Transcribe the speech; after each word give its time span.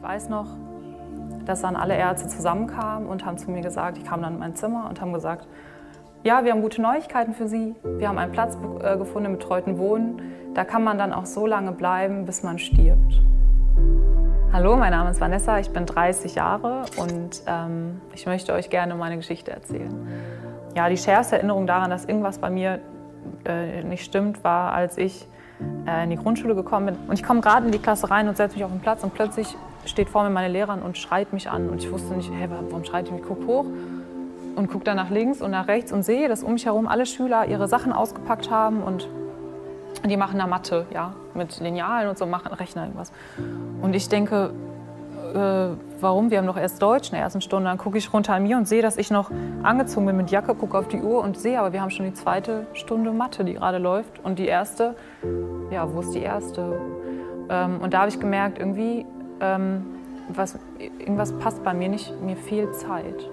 Ich 0.00 0.08
weiß 0.08 0.30
noch, 0.30 0.46
dass 1.44 1.60
dann 1.60 1.76
alle 1.76 1.94
Ärzte 1.94 2.26
zusammenkamen 2.26 3.06
und 3.06 3.26
haben 3.26 3.36
zu 3.36 3.50
mir 3.50 3.60
gesagt, 3.60 3.98
die 3.98 4.02
kamen 4.02 4.22
dann 4.22 4.32
in 4.32 4.38
mein 4.38 4.56
Zimmer 4.56 4.86
und 4.88 4.98
haben 4.98 5.12
gesagt, 5.12 5.46
ja, 6.24 6.42
wir 6.42 6.52
haben 6.52 6.62
gute 6.62 6.80
Neuigkeiten 6.80 7.34
für 7.34 7.46
Sie. 7.48 7.74
Wir 7.98 8.08
haben 8.08 8.16
einen 8.16 8.32
Platz 8.32 8.56
äh, 8.82 8.96
gefunden 8.96 9.26
im 9.26 9.32
betreuten 9.32 9.76
Wohnen. 9.76 10.22
Da 10.54 10.64
kann 10.64 10.84
man 10.84 10.96
dann 10.96 11.12
auch 11.12 11.26
so 11.26 11.46
lange 11.46 11.72
bleiben, 11.72 12.24
bis 12.24 12.42
man 12.42 12.58
stirbt. 12.58 13.20
Hallo, 14.54 14.74
mein 14.74 14.92
Name 14.92 15.10
ist 15.10 15.20
Vanessa, 15.20 15.58
ich 15.58 15.68
bin 15.68 15.84
30 15.84 16.34
Jahre 16.34 16.86
und 16.96 17.42
ähm, 17.46 18.00
ich 18.14 18.24
möchte 18.24 18.54
euch 18.54 18.70
gerne 18.70 18.94
meine 18.94 19.16
Geschichte 19.16 19.50
erzählen. 19.50 19.94
Ja, 20.74 20.88
die 20.88 20.96
schärfste 20.96 21.36
Erinnerung 21.36 21.66
daran, 21.66 21.90
dass 21.90 22.06
irgendwas 22.06 22.38
bei 22.38 22.48
mir 22.48 22.80
äh, 23.44 23.84
nicht 23.84 24.06
stimmt, 24.06 24.44
war, 24.44 24.72
als 24.72 24.96
ich 24.96 25.28
äh, 25.86 26.04
in 26.04 26.08
die 26.10 26.16
Grundschule 26.16 26.54
gekommen 26.54 26.86
bin. 26.86 26.96
Und 27.06 27.12
ich 27.12 27.22
komme 27.22 27.42
gerade 27.42 27.66
in 27.66 27.72
die 27.72 27.78
Klasse 27.78 28.10
rein 28.10 28.28
und 28.28 28.38
setze 28.38 28.54
mich 28.54 28.64
auf 28.64 28.70
den 28.70 28.80
Platz 28.80 29.04
und 29.04 29.12
plötzlich 29.12 29.58
steht 29.84 30.08
vor 30.08 30.22
mir 30.22 30.30
meine 30.30 30.48
Lehrerin 30.48 30.82
und 30.82 30.98
schreit 30.98 31.32
mich 31.32 31.50
an. 31.50 31.68
Und 31.68 31.82
ich 31.82 31.90
wusste 31.90 32.14
nicht, 32.14 32.30
hey, 32.32 32.48
warum 32.50 32.84
schreit 32.84 33.08
die 33.08 33.12
mich? 33.12 33.22
Ich 33.22 33.26
gucke 33.26 33.46
hoch 33.46 33.66
und 34.56 34.70
gucke 34.70 34.84
dann 34.84 34.96
nach 34.96 35.10
links 35.10 35.40
und 35.40 35.50
nach 35.50 35.68
rechts 35.68 35.92
und 35.92 36.02
sehe, 36.02 36.28
dass 36.28 36.42
um 36.42 36.54
mich 36.54 36.66
herum 36.66 36.88
alle 36.88 37.06
Schüler 37.06 37.46
ihre 37.46 37.68
Sachen 37.68 37.92
ausgepackt 37.92 38.50
haben 38.50 38.82
und 38.82 39.08
die 40.08 40.16
machen 40.16 40.38
da 40.38 40.46
Mathe, 40.46 40.86
ja, 40.92 41.14
mit 41.34 41.60
Linealen 41.60 42.08
und 42.08 42.18
so, 42.18 42.26
machen 42.26 42.52
Rechner 42.52 42.82
irgendwas. 42.82 43.12
Und 43.82 43.94
ich 43.94 44.08
denke, 44.08 44.52
äh, 45.34 45.76
warum? 46.00 46.30
Wir 46.30 46.38
haben 46.38 46.46
doch 46.46 46.56
erst 46.56 46.80
Deutsch 46.82 47.08
in 47.08 47.14
der 47.14 47.22
ersten 47.22 47.40
Stunde. 47.40 47.68
Dann 47.68 47.78
gucke 47.78 47.98
ich 47.98 48.12
runter 48.12 48.34
an 48.34 48.42
mir 48.42 48.56
und 48.56 48.66
sehe, 48.66 48.82
dass 48.82 48.96
ich 48.96 49.10
noch 49.10 49.30
angezogen 49.62 50.06
bin 50.06 50.16
mit 50.16 50.30
Jacke, 50.30 50.54
gucke 50.54 50.78
auf 50.78 50.88
die 50.88 51.00
Uhr 51.00 51.22
und 51.22 51.38
sehe, 51.38 51.58
aber 51.58 51.72
wir 51.72 51.82
haben 51.82 51.90
schon 51.90 52.06
die 52.06 52.14
zweite 52.14 52.66
Stunde 52.72 53.12
Mathe, 53.12 53.44
die 53.44 53.54
gerade 53.54 53.78
läuft. 53.78 54.24
Und 54.24 54.38
die 54.38 54.46
erste, 54.46 54.96
ja, 55.70 55.92
wo 55.92 56.00
ist 56.00 56.14
die 56.14 56.22
erste? 56.22 56.80
Ähm, 57.48 57.80
und 57.80 57.94
da 57.94 58.00
habe 58.00 58.08
ich 58.08 58.18
gemerkt, 58.18 58.58
irgendwie, 58.58 59.06
ähm, 59.40 59.86
was, 60.28 60.58
irgendwas 60.78 61.32
passt 61.38 61.62
bei 61.64 61.74
mir 61.74 61.88
nicht, 61.88 62.20
mir 62.20 62.36
fehlt 62.36 62.74
Zeit. 62.76 63.28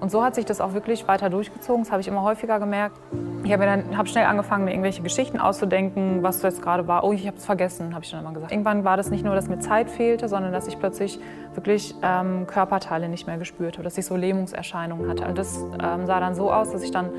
Und 0.00 0.10
so 0.10 0.22
hat 0.22 0.34
sich 0.34 0.44
das 0.44 0.60
auch 0.60 0.74
wirklich 0.74 1.08
weiter 1.08 1.30
durchgezogen. 1.30 1.84
Das 1.84 1.92
habe 1.92 2.02
ich 2.02 2.08
immer 2.08 2.22
häufiger 2.22 2.58
gemerkt. 2.58 2.98
Ich 3.42 3.52
habe 3.52 3.64
dann 3.64 3.96
hab 3.96 4.08
schnell 4.08 4.26
angefangen, 4.26 4.64
mir 4.64 4.72
irgendwelche 4.72 5.02
Geschichten 5.02 5.38
auszudenken, 5.38 6.22
was 6.22 6.42
jetzt 6.42 6.60
gerade 6.60 6.86
war. 6.86 7.04
Oh, 7.04 7.12
ich 7.12 7.26
habe 7.26 7.36
es 7.36 7.46
vergessen, 7.46 7.94
habe 7.94 8.04
ich 8.04 8.10
dann 8.10 8.20
immer 8.20 8.32
gesagt. 8.32 8.52
Irgendwann 8.52 8.84
war 8.84 8.96
das 8.96 9.10
nicht 9.10 9.24
nur, 9.24 9.34
dass 9.34 9.48
mir 9.48 9.60
Zeit 9.60 9.88
fehlte, 9.88 10.28
sondern 10.28 10.52
dass 10.52 10.66
ich 10.66 10.78
plötzlich 10.78 11.18
wirklich 11.54 11.94
ähm, 12.02 12.46
Körperteile 12.46 13.08
nicht 13.08 13.26
mehr 13.26 13.38
gespürt 13.38 13.76
habe, 13.76 13.84
dass 13.84 13.96
ich 13.96 14.04
so 14.04 14.16
Lähmungserscheinungen 14.16 15.08
hatte. 15.08 15.26
Und 15.26 15.38
das 15.38 15.56
ähm, 15.82 16.06
sah 16.06 16.20
dann 16.20 16.34
so 16.34 16.52
aus, 16.52 16.72
dass 16.72 16.82
ich 16.82 16.90
dann 16.90 17.10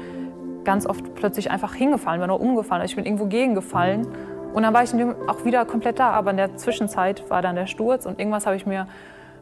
ganz 0.63 0.85
oft 0.85 1.15
plötzlich 1.15 1.49
einfach 1.49 1.73
hingefallen 1.73 2.21
bin 2.21 2.29
oder 2.29 2.41
umgefallen. 2.41 2.81
Also 2.81 2.91
ich 2.91 2.95
bin 2.95 3.05
irgendwo 3.05 3.25
gegengefallen 3.25 4.07
und 4.55 4.63
dann 4.63 4.73
war 4.73 4.83
ich 4.83 4.93
auch 5.27 5.43
wieder 5.43 5.65
komplett 5.65 5.99
da. 5.99 6.11
Aber 6.11 6.31
in 6.31 6.37
der 6.37 6.55
Zwischenzeit 6.55 7.29
war 7.29 7.41
dann 7.41 7.55
der 7.55 7.67
Sturz 7.67 8.05
und 8.05 8.19
irgendwas 8.19 8.45
habe 8.45 8.55
ich 8.55 8.65
mir 8.65 8.87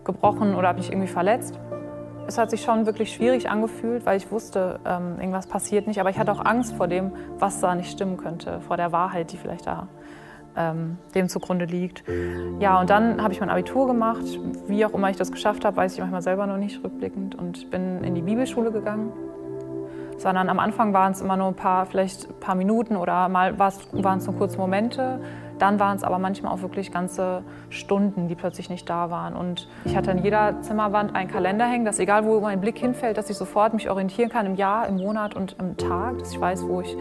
gebrochen 0.04 0.56
oder 0.56 0.70
habe 0.70 0.80
mich 0.80 0.90
irgendwie 0.90 1.08
verletzt. 1.08 1.60
Es 2.26 2.40
hat 2.40 2.50
sich 2.50 2.64
schon 2.64 2.88
wirklich 2.88 3.14
schwierig 3.14 3.48
angefühlt, 3.48 4.08
weil 4.08 4.18
ich 4.18 4.32
wusste, 4.32 4.80
ähm, 4.86 5.20
irgendwas 5.20 5.46
passiert 5.46 5.86
nicht. 5.86 6.00
Aber 6.00 6.10
ich 6.10 6.18
hatte 6.18 6.32
auch 6.32 6.44
Angst 6.44 6.76
vor 6.76 6.88
dem, 6.88 7.12
was 7.38 7.60
da 7.60 7.76
nicht 7.76 7.92
stimmen 7.92 8.18
könnte, 8.18 8.60
vor 8.62 8.76
der 8.76 8.92
Wahrheit, 8.92 9.32
die 9.32 9.38
vielleicht 9.38 9.68
da 9.68 9.88
ähm, 10.58 10.98
dem 11.14 11.30
zugrunde 11.30 11.66
liegt. 11.66 12.04
Ja, 12.60 12.80
und 12.80 12.90
dann 12.90 13.22
habe 13.22 13.34
ich 13.34 13.40
mein 13.40 13.52
Abitur 13.52 13.86
gemacht. 13.86 14.26
Wie 14.66 14.84
auch 14.84 14.96
immer 14.96 15.12
ich 15.12 15.18
das 15.18 15.32
geschafft 15.32 15.64
habe, 15.64 15.78
weiß 15.78 15.94
ich 15.94 16.00
manchmal 16.00 16.24
selber 16.24 16.48
noch 16.48 16.58
nicht 16.58 16.84
rückblickend. 16.84 17.36
Und 17.36 17.70
bin 17.70 18.04
in 18.04 18.16
die 18.16 18.24
Bibelschule 18.24 18.72
gegangen. 18.72 19.12
Sondern 20.24 20.48
am 20.48 20.58
Anfang 20.58 20.94
waren 20.94 21.12
es 21.12 21.20
immer 21.20 21.36
nur 21.36 21.48
ein 21.48 21.56
paar, 21.56 21.86
vielleicht 21.86 22.30
ein 22.30 22.40
paar 22.40 22.56
Minuten 22.56 22.96
oder 22.96 23.28
mal 23.28 23.60
waren 23.60 24.18
es 24.20 24.26
nur 24.26 24.38
kurze 24.38 24.58
Momente. 24.58 25.20
Dann 25.60 25.82
waren 25.82 25.98
es 25.98 26.04
aber 26.06 26.18
manchmal 26.18 26.54
auch 26.54 26.62
wirklich 26.62 26.94
ganze 26.94 27.44
Stunden, 27.70 28.30
die 28.30 28.36
plötzlich 28.36 28.70
nicht 28.70 28.90
da 28.90 29.12
waren. 29.12 29.36
Und 29.36 29.68
ich 29.84 29.98
hatte 29.98 30.12
an 30.12 30.24
jeder 30.24 30.62
Zimmerwand 30.62 31.14
einen 31.14 31.30
Kalender 31.30 31.66
hängen, 31.66 31.84
dass 31.84 32.00
egal 32.00 32.24
wo 32.24 32.40
mein 32.40 32.62
Blick 32.62 32.80
hinfällt, 32.80 33.18
dass 33.18 33.30
ich 33.30 33.36
sofort 33.36 33.74
mich 33.74 33.90
orientieren 33.90 34.30
kann 34.30 34.46
im 34.46 34.56
Jahr, 34.56 34.88
im 34.88 34.96
Monat 34.96 35.36
und 35.36 35.58
im 35.60 35.76
Tag, 35.76 36.20
dass 36.20 36.32
ich 36.32 36.40
weiß, 36.40 36.70
wo 36.70 36.80
ich, 36.80 36.96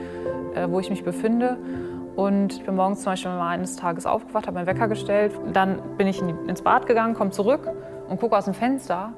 äh, 0.56 0.68
wo 0.68 0.80
ich 0.80 0.90
mich 0.90 1.04
befinde. 1.04 1.58
Und 2.16 2.54
ich 2.54 2.64
bin 2.64 2.74
morgens 2.74 3.02
zum 3.02 3.12
Beispiel 3.12 3.30
mal 3.30 3.50
eines 3.50 3.76
Tages 3.76 4.04
aufgewacht, 4.04 4.48
habe 4.48 4.56
meinen 4.56 4.66
Wecker 4.66 4.88
gestellt. 4.88 5.32
Dann 5.52 5.78
bin 5.96 6.08
ich 6.08 6.20
ins 6.20 6.62
Bad 6.62 6.86
gegangen, 6.86 7.14
komme 7.14 7.30
zurück 7.30 7.70
und 8.08 8.18
gucke 8.18 8.36
aus 8.36 8.46
dem 8.46 8.54
Fenster. 8.54 9.12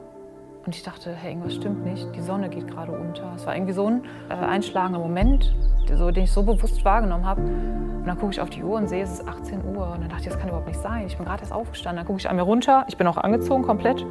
Und 0.67 0.75
ich 0.75 0.83
dachte, 0.83 1.13
hey, 1.15 1.31
irgendwas 1.31 1.55
stimmt 1.55 1.85
nicht. 1.85 2.09
Die 2.15 2.23
Sonne 2.23 2.49
geht 2.49 2.69
gerade 2.69 2.93
unter. 2.93 3.33
Es 3.37 3.47
war 3.47 3.55
irgendwie 3.55 3.75
so 3.75 3.87
ein 3.87 4.05
äh, 4.31 4.35
einschlagender 4.35 4.99
Moment, 4.99 5.55
so, 5.95 6.11
den 6.11 6.25
ich 6.25 6.33
so 6.33 6.43
bewusst 6.43 6.85
wahrgenommen 6.85 7.27
habe. 7.27 7.43
Und 7.43 8.07
dann 8.07 8.19
gucke 8.19 8.33
ich 8.33 8.41
auf 8.41 8.49
die 8.49 8.63
Uhr 8.63 8.77
und 8.77 8.89
sehe, 8.89 9.03
es 9.03 9.13
ist 9.13 9.29
18 9.29 9.63
Uhr. 9.65 9.93
Und 9.93 10.01
dann 10.01 10.09
dachte 10.09 10.23
ich, 10.23 10.29
das 10.29 10.39
kann 10.39 10.49
überhaupt 10.49 10.69
nicht 10.69 10.81
sein. 10.81 11.07
Ich 11.07 11.17
bin 11.17 11.27
gerade 11.27 11.43
erst 11.43 11.53
aufgestanden. 11.53 11.99
Dann 11.99 12.07
gucke 12.07 12.19
ich 12.19 12.31
an 12.31 12.37
mir 12.37 12.43
runter. 12.43 12.85
Ich 12.89 12.97
bin 12.97 13.07
auch 13.07 13.19
angezogen 13.19 13.63
komplett. 13.63 14.07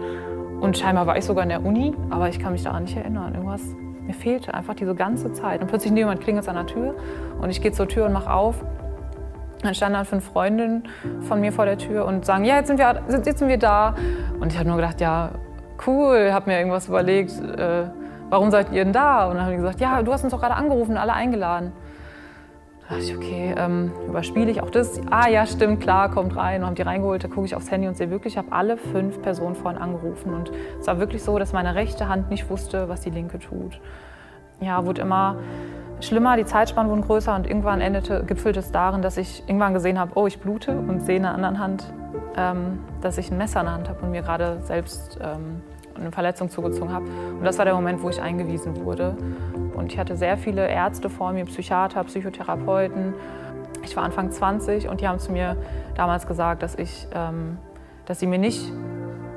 Und 0.62 0.78
scheinbar 0.78 1.08
war 1.08 1.18
ich 1.18 1.26
sogar 1.26 1.44
in 1.44 1.50
der 1.50 1.66
Uni, 1.66 1.94
aber 2.10 2.30
ich 2.30 2.40
kann 2.40 2.54
mich 2.54 2.64
daran 2.64 2.84
nicht 2.84 2.96
erinnern. 2.96 3.34
Irgendwas, 3.34 3.62
mir 4.02 4.14
fehlte 4.14 4.54
einfach 4.54 4.76
diese 4.76 4.96
ganze 4.96 5.34
Zeit. 5.34 5.60
Und 5.62 5.68
plötzlich 5.68 5.94
jemand 5.94 6.22
klingelt 6.22 6.48
an 6.48 6.56
der 6.56 6.68
Tür 6.68 6.96
und 7.42 7.50
ich 7.50 7.62
gehe 7.62 7.72
zur 7.72 7.88
Tür 7.88 8.06
und 8.06 8.14
mache 8.14 8.32
auf. 8.32 8.64
Dann 9.62 9.74
standen 9.74 9.96
dann 9.96 10.06
fünf 10.06 10.26
Freundinnen 10.26 10.88
von 11.22 11.42
mir 11.42 11.52
vor 11.52 11.66
der 11.66 11.78
Tür 11.78 12.06
und 12.06 12.26
sagen, 12.26 12.46
ja, 12.46 12.58
jetzt 12.58 12.68
sind 12.68 12.78
wir, 12.78 13.02
jetzt 13.10 13.40
sind 13.40 13.48
wir 13.48 13.58
da. 13.58 13.96
Und 14.40 14.52
ich 14.52 14.58
habe 14.58 14.68
nur 14.68 14.78
gedacht, 14.78 15.02
ja, 15.02 15.32
cool, 15.88 16.32
habe 16.32 16.50
mir 16.50 16.58
irgendwas 16.58 16.88
überlegt, 16.88 17.32
äh, 17.32 17.86
warum 18.30 18.52
seid 18.52 18.72
ihr 18.72 18.84
denn 18.84 18.94
da? 18.94 19.28
Und 19.28 19.36
dann 19.36 19.46
haben 19.46 19.52
die 19.52 19.58
gesagt, 19.58 19.80
ja, 19.80 20.02
du 20.02 20.12
hast 20.12 20.24
uns 20.24 20.32
doch 20.32 20.40
gerade 20.40 20.56
angerufen, 20.56 20.98
alle 20.98 21.14
eingeladen. 21.14 21.72
Da 22.82 22.96
dachte 22.96 23.04
ich, 23.04 23.16
okay, 23.16 23.56
ähm, 23.58 23.92
überspiele 24.08 24.52
ich 24.52 24.62
auch 24.62 24.70
das? 24.70 25.00
Ah 25.10 25.30
ja, 25.30 25.46
stimmt, 25.46 25.82
klar, 25.82 26.12
kommt 26.12 26.36
rein. 26.36 26.62
Und 26.62 26.68
haben 26.68 26.76
die 26.76 26.82
reingeholt, 26.82 27.24
da 27.24 27.28
gucke 27.28 27.46
ich 27.46 27.56
aufs 27.56 27.72
Handy 27.72 27.88
und 27.88 27.96
sehe 27.96 28.10
wirklich, 28.10 28.34
ich 28.34 28.38
habe 28.38 28.52
alle 28.52 28.78
fünf 28.78 29.22
Personen 29.22 29.56
vorhin 29.56 29.82
angerufen. 29.82 30.34
Und 30.34 30.52
es 30.80 30.88
war 30.88 31.00
wirklich 31.00 31.24
so, 31.24 31.40
dass 31.40 31.54
meine 31.54 31.76
rechte 31.76 32.10
Hand 32.10 32.30
nicht 32.30 32.50
wusste, 32.50 32.90
was 32.90 33.02
die 33.02 33.10
linke 33.10 33.40
tut. 33.40 33.80
Ja, 34.60 34.86
wurde 34.86 35.02
immer 35.02 35.38
schlimmer, 36.06 36.38
die 36.38 36.46
Zeitspannen 36.46 36.90
wurden 36.90 37.02
größer 37.02 37.36
und 37.36 37.48
irgendwann 37.48 37.82
endete, 37.82 38.24
gipfelte 38.26 38.60
es 38.60 38.72
darin, 38.72 39.02
dass 39.02 39.18
ich 39.18 39.44
irgendwann 39.48 39.74
gesehen 39.74 40.00
habe, 40.00 40.12
oh, 40.16 40.28
ich 40.28 40.40
blute 40.40 40.72
und 40.72 41.02
sehe 41.02 41.18
in 41.18 41.24
der 41.24 41.34
anderen 41.34 41.60
Hand, 41.60 41.94
ähm, 42.36 42.80
dass 43.02 43.18
ich 43.18 43.32
ein 43.32 43.38
Messer 43.38 43.62
in 43.62 43.66
der 43.66 43.76
Hand 43.76 43.90
habe 43.90 44.04
und 44.04 44.12
mir 44.12 44.22
gerade 44.22 44.60
selbst 44.62 45.20
ähm, 45.22 45.62
eine 45.96 46.12
Verletzung 46.12 46.50
zugezogen 46.50 46.92
habe. 46.92 47.06
Und 47.06 47.44
das 47.44 47.58
war 47.58 47.66
der 47.66 47.76
Moment, 47.76 48.02
wo 48.02 48.10
ich 48.10 48.22
eingewiesen 48.22 48.84
wurde. 48.84 49.16
Und 49.76 49.92
ich 49.92 50.00
hatte 50.00 50.16
sehr 50.16 50.38
viele 50.38 50.68
Ärzte 50.68 51.10
vor 51.10 51.32
mir, 51.34 51.46
Psychiater, 51.46 52.04
Psychotherapeuten. 52.04 53.14
Ich 53.84 53.96
war 53.96 54.04
Anfang 54.04 54.32
20 54.32 54.90
und 54.90 55.02
die 55.02 55.08
haben 55.08 55.20
zu 55.20 55.32
mir 55.32 55.58
damals 55.96 56.26
gesagt, 56.26 56.64
dass, 56.64 56.76
ich, 56.76 57.08
ähm, 57.14 57.58
dass 58.06 58.20
sie 58.20 58.28
mir 58.28 58.40
nicht 58.40 58.72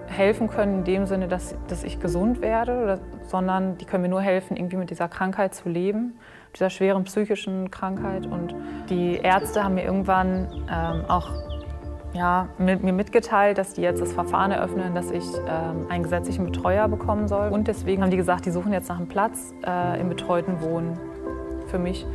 helfen 0.07 0.49
können 0.49 0.79
in 0.79 0.85
dem 0.85 1.07
Sinne, 1.07 1.29
dass, 1.29 1.57
dass 1.69 1.85
ich 1.85 2.01
gesund 2.01 2.41
werde, 2.41 3.01
sondern 3.27 3.77
die 3.79 3.85
können 3.85 4.03
mir 4.03 4.09
nur 4.09 4.21
helfen, 4.21 4.57
irgendwie 4.57 4.77
mit 4.77 4.91
dieser 4.91 5.09
Krankheit 5.09 5.55
zu 5.55 5.69
leben, 5.69 6.15
dieser 6.57 6.71
schweren 6.71 7.05
psychischen 7.05 7.71
Krankheit. 7.71 8.27
Und 8.27 8.55
die 8.89 9.17
Ärzte 9.17 9.63
haben 9.63 9.75
mir 9.75 9.85
irgendwann 9.85 10.49
ähm, 10.71 11.05
auch 11.09 11.29
ja, 12.15 12.49
mit, 12.59 12.83
mir 12.83 12.93
mitgeteilt, 12.93 13.59
dass 13.59 13.75
die 13.75 13.83
jetzt 13.83 14.01
das 14.01 14.13
Verfahren 14.13 14.51
eröffnen, 14.51 14.95
dass 14.95 15.11
ich 15.11 15.25
ähm, 15.47 15.87
einen 15.91 16.03
gesetzlichen 16.03 16.47
Betreuer 16.47 16.89
bekommen 16.89 17.29
soll. 17.29 17.51
Und 17.51 17.69
deswegen 17.69 18.03
haben 18.03 18.11
die 18.11 18.17
gesagt, 18.17 18.47
die 18.47 18.51
suchen 18.51 18.73
jetzt 18.73 18.89
nach 18.89 18.97
einem 18.97 19.09
Platz 19.09 19.55
äh, 19.67 20.01
im 20.01 20.09
betreuten 20.09 20.61
Wohnen 20.63 20.99
für 21.67 21.79
mich, 21.79 22.07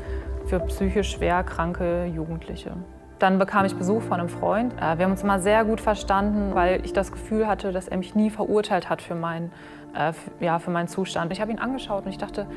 für 0.47 0.59
psychisch 0.61 1.11
schwer 1.11 1.43
kranke 1.43 2.05
Jugendliche. 2.05 2.71
Dann 3.19 3.37
bekam 3.37 3.65
ich 3.65 3.75
Besuch 3.75 4.01
von 4.01 4.19
einem 4.19 4.29
Freund. 4.29 4.73
Äh, 4.73 4.97
wir 4.97 5.05
haben 5.05 5.11
uns 5.11 5.21
immer 5.21 5.39
sehr 5.39 5.63
gut 5.65 5.79
verstanden, 5.79 6.55
weil 6.55 6.83
ich 6.83 6.93
das 6.93 7.11
Gefühl 7.11 7.47
hatte, 7.47 7.71
dass 7.71 7.87
er 7.87 7.97
mich 7.97 8.15
nie 8.15 8.31
verurteilt 8.31 8.89
hat 8.89 9.03
für, 9.03 9.13
mein, 9.13 9.51
äh, 9.95 10.13
ja, 10.43 10.57
für 10.57 10.71
meinen 10.71 10.87
Zustand. 10.87 11.31
Ich 11.31 11.41
habe 11.41 11.51
ihn 11.51 11.59
angeschaut 11.59 12.05
und 12.05 12.11
ich 12.11 12.17
dachte, 12.17 12.47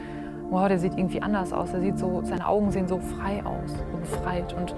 wow, 0.51 0.69
der 0.69 0.79
sieht 0.79 0.97
irgendwie 0.97 1.23
anders 1.23 1.53
aus. 1.53 1.73
Er 1.73 1.81
sieht 1.81 1.99
so, 1.99 2.23
seine 2.25 2.47
Augen 2.47 2.71
sehen 2.71 2.89
so 2.89 2.99
frei 2.99 3.43
aus, 3.45 3.71
so 3.71 3.99
befreit. 3.99 4.53
Und 4.55 4.75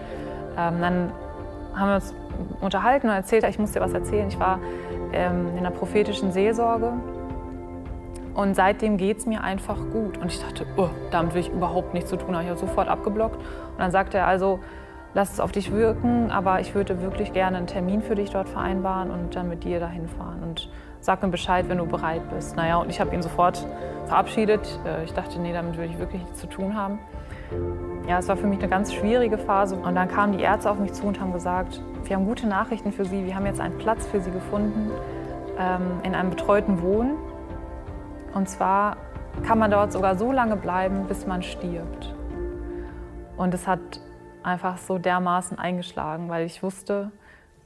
ähm, 0.56 0.80
dann 0.80 1.12
haben 1.74 1.88
wir 1.88 1.94
uns 1.96 2.14
unterhalten 2.60 3.08
und 3.08 3.14
erzählt, 3.14 3.44
ich 3.44 3.58
muss 3.58 3.72
dir 3.72 3.80
was 3.80 3.92
erzählen. 3.92 4.28
Ich 4.28 4.38
war 4.38 4.58
ähm, 5.12 5.48
in 5.52 5.58
einer 5.58 5.70
prophetischen 5.70 6.32
Seelsorge 6.32 6.92
und 8.36 8.54
seitdem 8.54 8.98
geht 8.98 9.16
es 9.18 9.26
mir 9.26 9.42
einfach 9.42 9.78
gut. 9.92 10.18
Und 10.18 10.30
ich 10.30 10.40
dachte, 10.40 10.66
oh, 10.76 10.90
damit 11.10 11.32
will 11.32 11.40
ich 11.40 11.48
überhaupt 11.48 11.94
nichts 11.94 12.10
zu 12.10 12.16
tun 12.16 12.36
haben. 12.36 12.44
Ich 12.44 12.50
habe 12.50 12.60
sofort 12.60 12.86
abgeblockt. 12.86 13.36
Und 13.36 13.78
dann 13.78 13.90
sagte 13.90 14.18
er 14.18 14.26
also, 14.26 14.60
lass 15.14 15.32
es 15.32 15.40
auf 15.40 15.52
dich 15.52 15.72
wirken, 15.72 16.30
aber 16.30 16.60
ich 16.60 16.74
würde 16.74 17.00
wirklich 17.00 17.32
gerne 17.32 17.56
einen 17.56 17.66
Termin 17.66 18.02
für 18.02 18.14
dich 18.14 18.28
dort 18.28 18.50
vereinbaren 18.50 19.10
und 19.10 19.34
dann 19.34 19.48
mit 19.48 19.64
dir 19.64 19.80
dahin 19.80 20.06
fahren. 20.06 20.42
Und 20.42 20.68
sag 21.06 21.22
mir 21.22 21.28
Bescheid, 21.28 21.68
wenn 21.68 21.78
du 21.78 21.86
bereit 21.86 22.28
bist. 22.30 22.56
Naja, 22.56 22.78
und 22.78 22.90
ich 22.90 23.00
habe 23.00 23.14
ihn 23.14 23.22
sofort 23.22 23.64
verabschiedet. 24.06 24.80
Äh, 24.84 25.04
ich 25.04 25.12
dachte, 25.14 25.38
nee, 25.40 25.52
damit 25.52 25.78
will 25.78 25.88
ich 25.88 25.98
wirklich 25.98 26.20
nichts 26.20 26.40
zu 26.40 26.48
tun 26.48 26.76
haben. 26.76 26.98
Ja, 28.08 28.18
es 28.18 28.26
war 28.26 28.36
für 28.36 28.48
mich 28.48 28.58
eine 28.58 28.68
ganz 28.68 28.92
schwierige 28.92 29.38
Phase. 29.38 29.76
Und 29.76 29.94
dann 29.94 30.08
kamen 30.08 30.36
die 30.36 30.42
Ärzte 30.42 30.68
auf 30.68 30.80
mich 30.80 30.92
zu 30.92 31.06
und 31.06 31.20
haben 31.20 31.32
gesagt, 31.32 31.80
wir 32.04 32.16
haben 32.16 32.26
gute 32.26 32.48
Nachrichten 32.48 32.90
für 32.90 33.04
Sie. 33.04 33.24
Wir 33.24 33.36
haben 33.36 33.46
jetzt 33.46 33.60
einen 33.60 33.78
Platz 33.78 34.04
für 34.08 34.20
Sie 34.20 34.32
gefunden 34.32 34.90
ähm, 35.58 36.00
in 36.02 36.16
einem 36.16 36.30
betreuten 36.30 36.82
Wohnen. 36.82 37.16
Und 38.34 38.48
zwar 38.48 38.96
kann 39.44 39.60
man 39.60 39.70
dort 39.70 39.92
sogar 39.92 40.16
so 40.16 40.32
lange 40.32 40.56
bleiben, 40.56 41.06
bis 41.06 41.24
man 41.24 41.44
stirbt. 41.44 42.16
Und 43.36 43.54
es 43.54 43.68
hat 43.68 44.00
einfach 44.42 44.78
so 44.78 44.98
dermaßen 44.98 45.56
eingeschlagen, 45.56 46.28
weil 46.28 46.46
ich 46.46 46.64
wusste, 46.64 47.12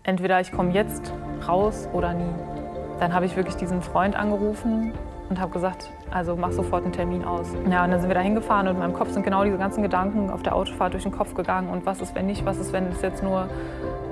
entweder 0.03 0.41
ich 0.41 0.53
komme 0.53 0.73
jetzt 0.73 1.11
raus 1.49 1.89
oder 1.95 2.13
nie. 2.13 2.60
Dann 3.01 3.15
habe 3.15 3.25
ich 3.25 3.35
wirklich 3.35 3.57
diesen 3.57 3.81
Freund 3.83 4.15
angerufen 4.15 4.93
und 5.31 5.41
habe 5.41 5.53
gesagt, 5.53 5.91
also 6.11 6.37
mach 6.37 6.53
sofort 6.53 6.85
einen 6.85 6.93
Termin 6.93 7.25
aus. 7.25 7.49
Ja, 7.71 7.85
und 7.85 7.91
dann 7.91 8.01
sind 8.01 8.11
wir 8.11 8.15
da 8.15 8.21
hingefahren 8.21 8.69
und 8.69 8.75
in 8.75 8.81
meinem 8.81 8.93
Kopf 8.93 9.11
sind 9.11 9.23
genau 9.23 9.43
diese 9.45 9.57
ganzen 9.57 9.83
Gedanken 9.83 10.29
auf 10.31 10.43
der 10.43 10.55
Autofahrt 10.55 10.93
durch 10.93 11.05
den 11.05 11.13
Kopf 11.13 11.35
gegangen. 11.35 11.71
Und 11.71 11.87
was 11.87 12.01
ist, 12.01 12.15
wenn 12.15 12.27
nicht? 12.27 12.45
Was 12.45 12.59
ist, 12.59 12.73
wenn 12.73 12.89
es 12.89 13.01
jetzt 13.01 13.23
nur 13.23 13.49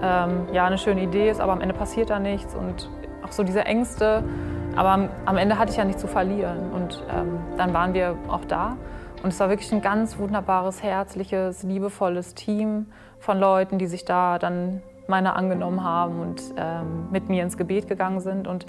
ähm, 0.02 0.46
ja, 0.52 0.64
eine 0.64 0.78
schöne 0.78 1.02
Idee 1.02 1.28
ist, 1.28 1.40
aber 1.40 1.52
am 1.52 1.60
Ende 1.60 1.74
passiert 1.74 2.08
da 2.08 2.18
nichts? 2.18 2.54
Und 2.54 2.88
auch 3.22 3.32
so 3.32 3.42
diese 3.42 3.64
Ängste. 3.64 4.24
Aber 4.74 4.90
am, 4.90 5.08
am 5.26 5.36
Ende 5.36 5.58
hatte 5.58 5.72
ich 5.72 5.76
ja 5.76 5.84
nichts 5.84 6.00
zu 6.00 6.06
verlieren. 6.06 6.70
Und 6.72 7.02
ähm, 7.14 7.38
dann 7.56 7.74
waren 7.74 7.92
wir 7.92 8.16
auch 8.28 8.44
da. 8.44 8.76
Und 9.22 9.30
es 9.30 9.40
war 9.40 9.50
wirklich 9.50 9.72
ein 9.72 9.82
ganz 9.82 10.18
wunderbares, 10.18 10.82
herzliches, 10.82 11.62
liebevolles 11.64 12.34
Team 12.34 12.86
von 13.18 13.38
Leuten, 13.38 13.78
die 13.78 13.86
sich 13.86 14.04
da 14.04 14.38
dann 14.38 14.80
meiner 15.08 15.36
angenommen 15.36 15.82
haben 15.82 16.20
und 16.20 16.42
ähm, 16.56 17.08
mit 17.10 17.28
mir 17.28 17.42
ins 17.42 17.56
Gebet 17.56 17.88
gegangen 17.88 18.20
sind. 18.20 18.46
Und 18.46 18.66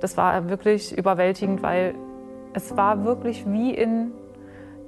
das 0.00 0.16
war 0.16 0.48
wirklich 0.48 0.96
überwältigend, 0.96 1.62
weil 1.62 1.94
es 2.54 2.76
war 2.76 3.04
wirklich 3.04 3.44
wie 3.46 3.74
in 3.74 4.12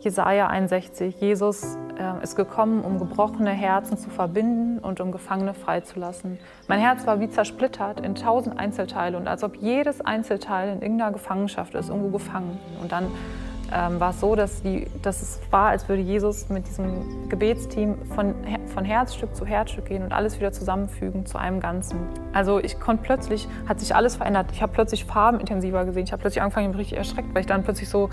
Jesaja 0.01 0.49
61. 0.49 1.21
Jesus 1.21 1.77
äh, 1.99 2.23
ist 2.23 2.35
gekommen, 2.35 2.83
um 2.85 2.99
gebrochene 2.99 3.51
Herzen 3.51 3.97
zu 3.97 4.11
verbinden 4.11 4.79
und 4.79 5.01
um 5.01 5.13
Gefangene 5.13 5.55
freizulassen. 5.55 6.39
Mein 6.67 6.81
Herz 6.81 7.07
war 7.07 7.21
wie 7.21 7.29
zersplittert 7.29 8.01
in 8.01 8.15
tausend 8.15 8.59
Einzelteile 8.59 9.17
und 9.17 9.29
als 9.29 9.45
ob 9.45 9.57
jedes 9.57 10.01
Einzelteil 10.01 10.71
in 10.71 10.83
irgendeiner 10.83 11.13
Gefangenschaft 11.13 11.75
ist, 11.75 11.89
irgendwo 11.89 12.09
gefangen. 12.09 12.59
Und 12.81 12.91
dann 12.91 13.07
ähm, 13.75 14.01
war 14.01 14.11
es 14.11 14.21
so, 14.21 14.35
dass, 14.35 14.63
die, 14.63 14.87
dass 15.03 15.23
es 15.23 15.41
war, 15.51 15.69
als 15.69 15.89
würde 15.89 16.03
Jesus 16.03 16.49
mit 16.49 16.67
diesem 16.67 17.29
Gebetsteam 17.29 17.97
von, 18.15 18.35
von 18.75 18.85
Herzstück 18.85 19.35
zu 19.35 19.47
Herzstück 19.47 19.87
gehen 19.87 20.03
und 20.03 20.13
alles 20.13 20.39
wieder 20.39 20.53
zusammenfügen 20.53 21.27
zu 21.27 21.39
einem 21.39 21.61
Ganzen. 21.61 21.99
Also 22.33 22.59
ich 22.59 22.79
konnte 22.79 23.03
plötzlich, 23.03 23.49
hat 23.69 23.81
sich 23.81 23.95
alles 23.95 24.17
verändert. 24.17 24.47
Ich 24.53 24.63
habe 24.63 24.73
plötzlich 24.73 25.05
Farben 25.05 25.41
intensiver 25.41 25.85
gesehen. 25.85 26.05
Ich 26.05 26.13
habe 26.13 26.21
plötzlich 26.21 26.43
angefangen, 26.43 26.67
ich 26.67 26.73
bin 26.73 26.81
richtig 26.81 26.99
erschreckt, 26.99 27.35
weil 27.35 27.41
ich 27.41 27.47
dann 27.47 27.63
plötzlich 27.63 27.89
so 27.89 28.11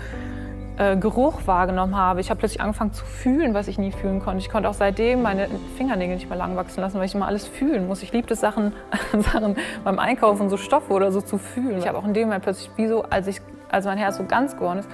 äh, 0.80 0.96
Geruch 0.96 1.46
wahrgenommen 1.46 1.94
habe. 1.94 2.20
Ich 2.20 2.30
habe 2.30 2.40
plötzlich 2.40 2.62
angefangen 2.62 2.94
zu 2.94 3.04
fühlen, 3.04 3.52
was 3.52 3.68
ich 3.68 3.78
nie 3.78 3.92
fühlen 3.92 4.20
konnte. 4.20 4.38
Ich 4.38 4.48
konnte 4.48 4.66
auch 4.66 4.74
seitdem 4.74 5.20
meine 5.20 5.48
Fingernägel 5.76 6.14
nicht 6.14 6.30
mehr 6.30 6.38
lang 6.38 6.56
wachsen 6.56 6.80
lassen, 6.80 6.98
weil 6.98 7.04
ich 7.04 7.14
immer 7.14 7.26
alles 7.26 7.46
fühlen 7.46 7.86
muss. 7.86 8.02
Ich 8.02 8.12
liebte 8.12 8.34
Sachen, 8.34 8.72
Sachen 9.12 9.56
beim 9.84 9.98
Einkaufen, 9.98 10.48
so 10.48 10.56
Stoffe 10.56 10.92
oder 10.94 11.12
so 11.12 11.20
zu 11.20 11.36
fühlen. 11.36 11.78
Ich 11.78 11.86
habe 11.86 11.98
auch 11.98 12.06
in 12.06 12.14
dem 12.14 12.28
Moment 12.28 12.44
plötzlich, 12.44 12.70
wie 12.76 12.86
so, 12.86 13.02
als, 13.02 13.26
ich, 13.26 13.42
als 13.68 13.84
mein 13.84 13.98
Herz 13.98 14.16
so 14.16 14.24
ganz 14.24 14.56
geworden 14.56 14.78
ist, 14.78 14.88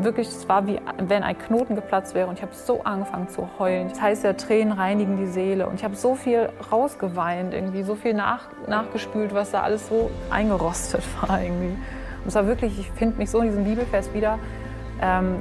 wirklich, 0.00 0.28
es 0.28 0.48
war 0.48 0.66
wie 0.66 0.80
wenn 0.98 1.22
ein 1.22 1.38
Knoten 1.38 1.74
geplatzt 1.74 2.14
wäre 2.14 2.28
und 2.28 2.38
ich 2.38 2.42
habe 2.42 2.54
so 2.54 2.82
angefangen 2.82 3.28
zu 3.28 3.48
heulen. 3.58 3.88
Das 3.88 4.00
heißt 4.00 4.24
ja, 4.24 4.32
Tränen 4.34 4.72
reinigen 4.72 5.16
die 5.16 5.26
Seele 5.26 5.66
und 5.66 5.74
ich 5.74 5.84
habe 5.84 5.96
so 5.96 6.14
viel 6.14 6.48
rausgeweint, 6.70 7.54
irgendwie 7.54 7.82
so 7.82 7.94
viel 7.94 8.14
nach, 8.14 8.48
nachgespült, 8.66 9.34
was 9.34 9.50
da 9.50 9.62
alles 9.62 9.88
so 9.88 10.10
eingerostet 10.30 11.02
war 11.20 11.42
irgendwie. 11.42 11.76
Und 12.22 12.28
es 12.28 12.34
war 12.34 12.46
wirklich, 12.46 12.78
ich 12.78 12.90
finde 12.92 13.18
mich 13.18 13.30
so 13.30 13.40
in 13.40 13.46
diesem 13.46 13.64
Bibelfest 13.64 14.14
wieder, 14.14 14.38
ähm, 15.00 15.36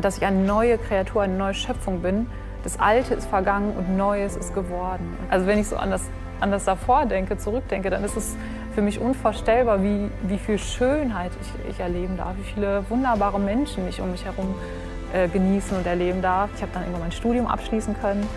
dass 0.00 0.18
ich 0.18 0.26
eine 0.26 0.44
neue 0.44 0.76
Kreatur, 0.78 1.22
eine 1.22 1.36
neue 1.36 1.54
Schöpfung 1.54 2.02
bin. 2.02 2.26
Das 2.62 2.78
Alte 2.78 3.14
ist 3.14 3.26
vergangen 3.26 3.74
und 3.76 3.96
Neues 3.96 4.36
ist 4.36 4.54
geworden. 4.54 5.16
Also 5.30 5.46
wenn 5.46 5.58
ich 5.58 5.68
so 5.68 5.76
an 5.76 5.90
das, 5.90 6.02
an 6.40 6.50
das 6.50 6.64
davor 6.64 7.06
denke, 7.06 7.38
zurückdenke, 7.38 7.88
dann 7.88 8.04
ist 8.04 8.16
es 8.16 8.36
für 8.76 8.82
mich 8.82 9.00
unvorstellbar, 9.00 9.82
wie, 9.82 10.10
wie 10.24 10.36
viel 10.36 10.58
Schönheit 10.58 11.32
ich, 11.40 11.70
ich 11.70 11.80
erleben 11.80 12.18
darf, 12.18 12.34
wie 12.36 12.52
viele 12.52 12.84
wunderbare 12.90 13.40
Menschen 13.40 13.88
ich 13.88 14.02
um 14.02 14.10
mich 14.12 14.26
herum 14.26 14.54
äh, 15.14 15.28
genießen 15.28 15.78
und 15.78 15.86
erleben 15.86 16.20
darf. 16.20 16.50
Ich 16.54 16.60
habe 16.60 16.72
dann 16.74 16.82
irgendwann 16.82 17.04
mein 17.04 17.12
Studium 17.12 17.46
abschließen 17.46 17.98
können, 18.02 18.28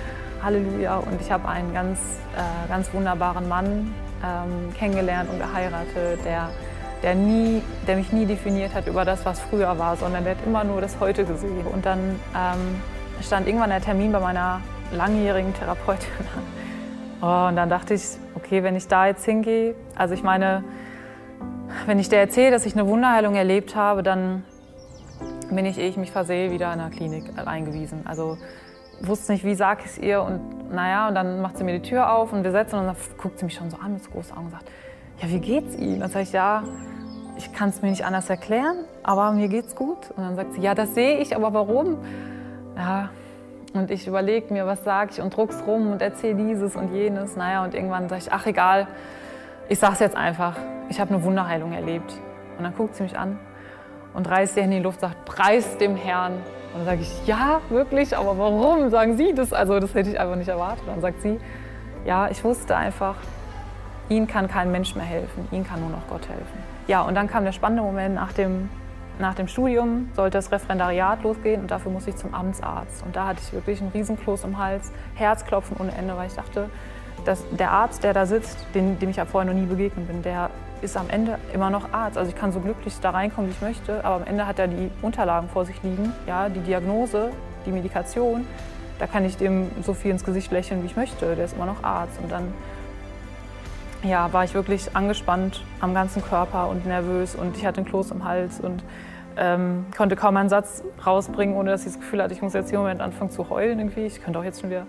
Halleluja, 0.42 0.96
und 0.96 1.20
ich 1.20 1.30
habe 1.30 1.46
einen 1.50 1.74
ganz, 1.74 2.00
äh, 2.38 2.70
ganz 2.70 2.94
wunderbaren 2.94 3.50
Mann 3.50 3.94
ähm, 4.24 4.74
kennengelernt 4.78 5.30
und 5.30 5.40
geheiratet, 5.40 6.24
der, 6.24 6.50
der, 7.04 7.16
nie, 7.16 7.62
der 7.86 7.98
mich 7.98 8.14
nie 8.14 8.26
definiert 8.26 8.74
hat 8.74 8.88
über 8.88 9.04
das, 9.04 9.26
was 9.26 9.42
früher 9.42 9.78
war, 9.78 9.98
sondern 9.98 10.24
der 10.24 10.38
hat 10.38 10.46
immer 10.46 10.64
nur 10.64 10.80
das 10.80 11.02
Heute 11.02 11.26
gesehen. 11.26 11.68
Und 11.68 11.86
dann 11.86 12.00
ähm, 12.34 12.82
stand 13.22 13.46
irgendwann 13.46 13.72
der 13.72 13.82
Termin 13.82 14.14
bei 14.14 14.22
meiner 14.22 14.62
langjährigen 14.94 15.54
Therapeutin 15.54 16.08
an. 16.34 16.59
Oh, 17.22 17.48
und 17.48 17.56
dann 17.58 17.70
dachte 17.70 17.94
ich, 17.94 18.04
okay, 18.36 18.64
wenn 18.64 18.76
ich 18.76 18.88
da 18.88 19.08
jetzt 19.08 19.26
hingehe, 19.26 19.76
also 19.96 20.14
ich 20.14 20.24
meine, 20.24 20.64
wenn 21.86 22.00
ich 22.00 22.10
dir 22.10 22.18
erzähle, 22.18 22.52
dass 22.52 22.66
ich 22.66 22.74
eine 22.74 22.88
Wunderheilung 22.88 23.36
erlebt 23.36 23.76
habe, 23.76 24.04
dann 24.04 24.44
bin 25.52 25.66
ich, 25.66 25.78
ehe 25.78 25.90
ich 25.90 25.98
mich 25.98 26.12
versehe, 26.12 26.52
wieder 26.52 26.72
in 26.72 26.80
der 26.80 26.90
Klinik 26.90 27.26
eingewiesen. 27.46 28.06
Also 28.06 28.38
wusste 29.02 29.34
nicht, 29.34 29.44
wie 29.44 29.56
sag 29.56 29.80
ich 29.82 29.92
es 29.92 29.98
ihr 29.98 30.22
und 30.22 30.74
naja, 30.74 31.08
und 31.08 31.16
dann 31.16 31.42
macht 31.42 31.58
sie 31.58 31.64
mir 31.64 31.80
die 31.80 31.90
Tür 31.90 32.14
auf 32.14 32.32
und 32.32 32.44
wir 32.44 32.52
setzen 32.52 32.80
und 32.80 32.86
dann 32.86 32.96
guckt 33.18 33.40
sie 33.40 33.46
mich 33.46 33.56
schon 33.56 33.70
so 33.70 33.78
an 33.78 33.94
mit 33.94 34.04
so 34.04 34.12
großen 34.12 34.36
Augen 34.36 34.46
und 34.46 34.52
sagt, 34.52 34.70
ja, 35.22 35.30
wie 35.30 35.40
geht's 35.40 35.76
Ihnen? 35.76 36.00
Dann 36.00 36.10
sage 36.10 36.24
ich, 36.24 36.32
ja, 36.32 36.64
ich 37.38 37.52
kann 37.54 37.70
es 37.70 37.82
mir 37.82 37.90
nicht 37.90 38.06
anders 38.06 38.30
erklären, 38.30 38.86
aber 39.04 39.32
mir 39.32 39.48
geht's 39.48 39.76
gut. 39.76 40.12
Und 40.16 40.24
dann 40.24 40.36
sagt 40.36 40.54
sie, 40.54 40.62
ja, 40.62 40.76
das 40.76 40.94
sehe 40.94 41.18
ich, 41.18 41.36
aber 41.36 41.54
warum? 41.54 41.98
Ja, 42.76 43.10
und 43.74 43.92
ich 43.92 44.08
überlege 44.08 44.54
mir, 44.54 44.66
was 44.66 44.84
sage 44.84 45.12
ich 45.14 45.22
und 45.22 45.36
druck's 45.36 45.64
rum 45.66 45.92
und 45.92 46.02
erzähle 46.02 46.36
dieses 46.36 46.76
und 46.76 46.94
jenes. 46.94 47.36
Naja, 47.36 47.64
und 47.64 47.74
irgendwann 47.74 48.10
sage 48.10 48.22
ich, 48.26 48.32
ach 48.32 48.46
egal, 48.46 48.88
ich 49.68 49.80
sag's 49.80 50.00
jetzt 50.00 50.16
einfach. 50.16 50.56
Ich 50.90 51.00
habe 51.00 51.14
eine 51.14 51.24
Wunderheilung 51.24 51.74
erlebt. 51.74 52.20
Und 52.58 52.64
dann 52.64 52.76
guckt 52.76 52.96
sie 52.96 53.04
mich 53.04 53.18
an 53.18 53.40
und 54.14 54.30
reißt 54.30 54.56
Hände 54.58 54.78
in 54.78 54.82
die 54.82 54.84
Luft 54.84 55.00
sagt, 55.00 55.26
preis 55.26 55.78
dem 55.78 55.96
Herrn. 55.96 56.34
Und 56.34 56.80
dann 56.80 56.86
sage 56.86 57.02
ich, 57.02 57.28
ja, 57.28 57.62
wirklich, 57.70 58.18
aber 58.18 58.38
warum 58.38 58.90
sagen 58.90 59.18
Sie 59.18 59.34
das? 59.34 59.54
Also 59.54 59.80
das 59.80 59.94
hätte 59.94 60.10
ich 60.10 60.20
einfach 60.20 60.36
nicht 60.36 60.50
erwartet. 60.50 60.82
Und 60.86 60.94
dann 60.94 61.02
sagt 61.02 61.22
sie, 61.22 61.40
ja, 62.06 62.30
ich 62.30 62.44
wusste 62.44 62.76
einfach, 62.76 63.16
Ihnen 64.10 64.28
kann 64.28 64.48
kein 64.48 64.72
Mensch 64.72 64.96
mehr 64.96 65.06
helfen, 65.06 65.48
Ihnen 65.52 65.66
kann 65.66 65.80
nur 65.82 65.90
noch 65.90 66.08
Gott 66.10 66.28
helfen. 66.28 66.58
Ja, 66.88 67.02
und 67.02 67.16
dann 67.16 67.28
kam 67.28 67.44
der 67.44 67.52
spannende 67.52 67.84
Moment 67.84 68.16
nach 68.16 68.34
dem 68.34 68.70
nach 69.20 69.36
dem 69.36 69.48
Studium 69.48 70.10
sollte 70.16 70.38
das 70.38 70.52
Referendariat 70.52 71.22
losgehen 71.24 71.62
und 71.62 71.72
dafür 71.72 71.92
musste 71.92 72.10
ich 72.10 72.16
zum 72.16 72.34
Amtsarzt. 72.34 73.04
Und 73.04 73.16
da 73.16 73.28
hatte 73.28 73.42
ich 73.44 73.54
wirklich 73.54 73.82
einen 73.82 73.92
Riesenkloß 73.92 74.46
im 74.46 74.58
Hals, 74.58 74.92
Herzklopfen 75.16 75.78
ohne 75.78 75.92
Ende, 75.92 76.16
weil 76.16 76.28
ich 76.28 76.36
dachte, 76.36 76.70
dass 77.26 77.44
der 77.52 77.72
Arzt, 77.72 78.04
der 78.04 78.14
da 78.14 78.26
sitzt, 78.26 78.66
den, 78.74 78.98
dem 78.98 79.10
ich 79.10 79.18
ja 79.18 79.26
vorher 79.26 79.52
noch 79.52 79.60
nie 79.60 79.66
begegnet 79.66 80.08
bin, 80.08 80.22
der 80.24 80.50
ist 80.82 80.96
am 80.96 81.10
Ende 81.10 81.38
immer 81.54 81.70
noch 81.70 81.92
Arzt. 81.92 82.18
Also 82.18 82.32
ich 82.32 82.38
kann 82.38 82.54
so 82.54 82.62
glücklich 82.62 82.94
da 83.02 83.10
reinkommen, 83.10 83.50
wie 83.50 83.54
ich 83.54 83.62
möchte, 83.62 84.06
aber 84.06 84.16
am 84.16 84.26
Ende 84.26 84.48
hat 84.48 84.58
er 84.58 84.68
die 84.68 84.90
Unterlagen 85.02 85.50
vor 85.50 85.66
sich 85.66 85.84
liegen, 85.84 86.14
ja, 86.26 86.48
die 86.48 86.62
Diagnose, 86.62 87.32
die 87.66 87.72
Medikation. 87.72 88.48
Da 89.00 89.08
kann 89.08 89.26
ich 89.26 89.36
dem 89.36 89.70
so 89.82 89.94
viel 89.94 90.12
ins 90.12 90.24
Gesicht 90.24 90.52
lächeln, 90.52 90.82
wie 90.82 90.88
ich 90.88 90.96
möchte. 90.96 91.36
Der 91.36 91.46
ist 91.46 91.56
immer 91.56 91.66
noch 91.66 91.84
Arzt. 91.84 92.20
Und 92.22 92.32
dann 92.32 92.54
ja, 94.04 94.32
war 94.32 94.44
ich 94.44 94.54
wirklich 94.54 94.96
angespannt 94.96 95.64
am 95.80 95.94
ganzen 95.94 96.24
Körper 96.24 96.70
und 96.70 96.86
nervös 96.86 97.36
und 97.36 97.58
ich 97.58 97.66
hatte 97.66 97.78
einen 97.78 97.88
Kloß 97.88 98.12
im 98.12 98.24
Hals 98.24 98.60
und 98.60 98.84
ähm, 99.38 99.86
konnte 99.96 100.16
kaum 100.16 100.38
einen 100.38 100.50
Satz 100.50 100.84
rausbringen, 101.06 101.56
ohne 101.56 101.72
dass 101.72 101.82
ich 101.82 101.94
das 101.94 102.00
Gefühl 102.00 102.22
hatte, 102.22 102.34
ich 102.34 102.42
muss 102.42 102.54
jetzt 102.54 102.72
im 102.72 102.80
Moment 102.80 103.02
anfangen 103.02 103.32
zu 103.32 103.50
heulen 103.50 103.80
irgendwie. 103.80 104.06
Ich 104.06 104.22
könnte 104.22 104.40
auch 104.40 104.44
jetzt 104.44 104.62
schon 104.62 104.70
wieder 104.70 104.86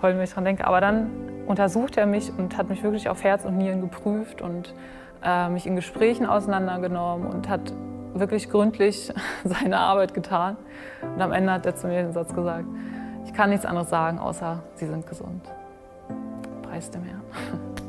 heulen, 0.00 0.16
wenn 0.16 0.24
ich 0.24 0.32
dran 0.32 0.44
denke. 0.44 0.66
Aber 0.66 0.80
dann 0.80 1.10
untersucht 1.46 1.96
er 1.96 2.06
mich 2.06 2.32
und 2.36 2.56
hat 2.56 2.68
mich 2.68 2.82
wirklich 2.82 3.08
auf 3.08 3.22
Herz 3.22 3.44
und 3.44 3.56
Nieren 3.56 3.80
geprüft 3.80 4.42
und 4.42 4.74
äh, 5.24 5.48
mich 5.48 5.66
in 5.66 5.76
Gesprächen 5.76 6.26
auseinandergenommen 6.26 7.26
und 7.26 7.48
hat 7.48 7.72
wirklich 8.14 8.50
gründlich 8.50 9.12
seine 9.44 9.78
Arbeit 9.78 10.14
getan. 10.14 10.56
Und 11.14 11.20
am 11.20 11.32
Ende 11.32 11.52
hat 11.52 11.66
er 11.66 11.76
zu 11.76 11.86
mir 11.86 12.02
den 12.02 12.12
Satz 12.12 12.34
gesagt, 12.34 12.66
ich 13.24 13.32
kann 13.32 13.50
nichts 13.50 13.64
anderes 13.64 13.90
sagen, 13.90 14.18
außer 14.18 14.62
Sie 14.74 14.86
sind 14.86 15.06
gesund. 15.06 15.42
Preis 16.62 16.90
dem 16.90 17.04
Herrn. 17.04 17.22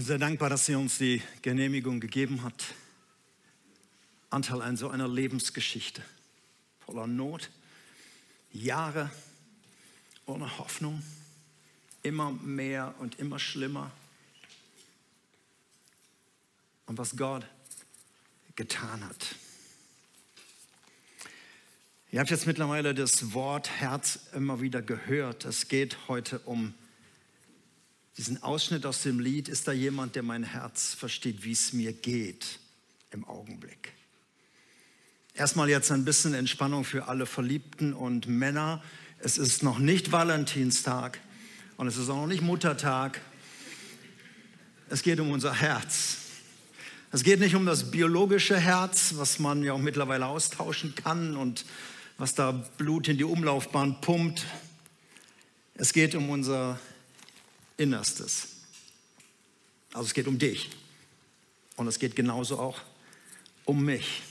bin 0.00 0.06
sehr 0.06 0.16
dankbar, 0.16 0.48
dass 0.48 0.64
sie 0.64 0.76
uns 0.76 0.96
die 0.96 1.20
Genehmigung 1.42 2.00
gegeben 2.00 2.42
hat. 2.42 2.72
Anteil 4.30 4.62
an 4.62 4.78
so 4.78 4.88
einer 4.88 5.06
Lebensgeschichte 5.06 6.02
voller 6.86 7.06
Not, 7.06 7.50
Jahre 8.50 9.10
ohne 10.24 10.56
Hoffnung, 10.56 11.02
immer 12.02 12.32
mehr 12.32 12.94
und 12.98 13.18
immer 13.18 13.38
schlimmer. 13.38 13.90
Und 16.86 16.96
was 16.96 17.14
Gott 17.14 17.44
getan 18.56 19.04
hat. 19.04 19.34
Ihr 22.10 22.20
habt 22.20 22.30
jetzt 22.30 22.46
mittlerweile 22.46 22.94
das 22.94 23.34
Wort 23.34 23.68
Herz 23.68 24.18
immer 24.32 24.62
wieder 24.62 24.80
gehört. 24.80 25.44
Es 25.44 25.68
geht 25.68 26.08
heute 26.08 26.38
um 26.38 26.72
diesen 28.20 28.42
Ausschnitt 28.42 28.84
aus 28.84 29.00
dem 29.02 29.18
Lied, 29.18 29.48
ist 29.48 29.66
da 29.66 29.72
jemand, 29.72 30.14
der 30.14 30.22
mein 30.22 30.42
Herz 30.42 30.92
versteht, 30.92 31.42
wie 31.42 31.52
es 31.52 31.72
mir 31.72 31.94
geht 31.94 32.58
im 33.12 33.26
Augenblick. 33.26 33.94
Erstmal 35.32 35.70
jetzt 35.70 35.90
ein 35.90 36.04
bisschen 36.04 36.34
Entspannung 36.34 36.84
für 36.84 37.08
alle 37.08 37.24
Verliebten 37.24 37.94
und 37.94 38.28
Männer. 38.28 38.82
Es 39.20 39.38
ist 39.38 39.62
noch 39.62 39.78
nicht 39.78 40.12
Valentinstag 40.12 41.18
und 41.78 41.86
es 41.86 41.96
ist 41.96 42.10
auch 42.10 42.16
noch 42.16 42.26
nicht 42.26 42.42
Muttertag. 42.42 43.22
Es 44.90 45.02
geht 45.02 45.18
um 45.18 45.30
unser 45.30 45.54
Herz. 45.54 46.18
Es 47.12 47.22
geht 47.22 47.40
nicht 47.40 47.54
um 47.54 47.64
das 47.64 47.90
biologische 47.90 48.58
Herz, 48.58 49.14
was 49.16 49.38
man 49.38 49.62
ja 49.62 49.72
auch 49.72 49.78
mittlerweile 49.78 50.26
austauschen 50.26 50.94
kann 50.94 51.38
und 51.38 51.64
was 52.18 52.34
da 52.34 52.52
Blut 52.52 53.08
in 53.08 53.16
die 53.16 53.24
Umlaufbahn 53.24 54.02
pumpt. 54.02 54.44
Es 55.72 55.94
geht 55.94 56.14
um 56.14 56.28
unser 56.28 56.78
Innerstes. 57.80 58.48
Also 59.92 60.06
es 60.06 60.14
geht 60.14 60.28
um 60.28 60.38
dich. 60.38 60.70
Und 61.76 61.86
es 61.86 61.98
geht 61.98 62.14
genauso 62.14 62.58
auch 62.58 62.80
um 63.64 63.84
mich. 63.84 64.22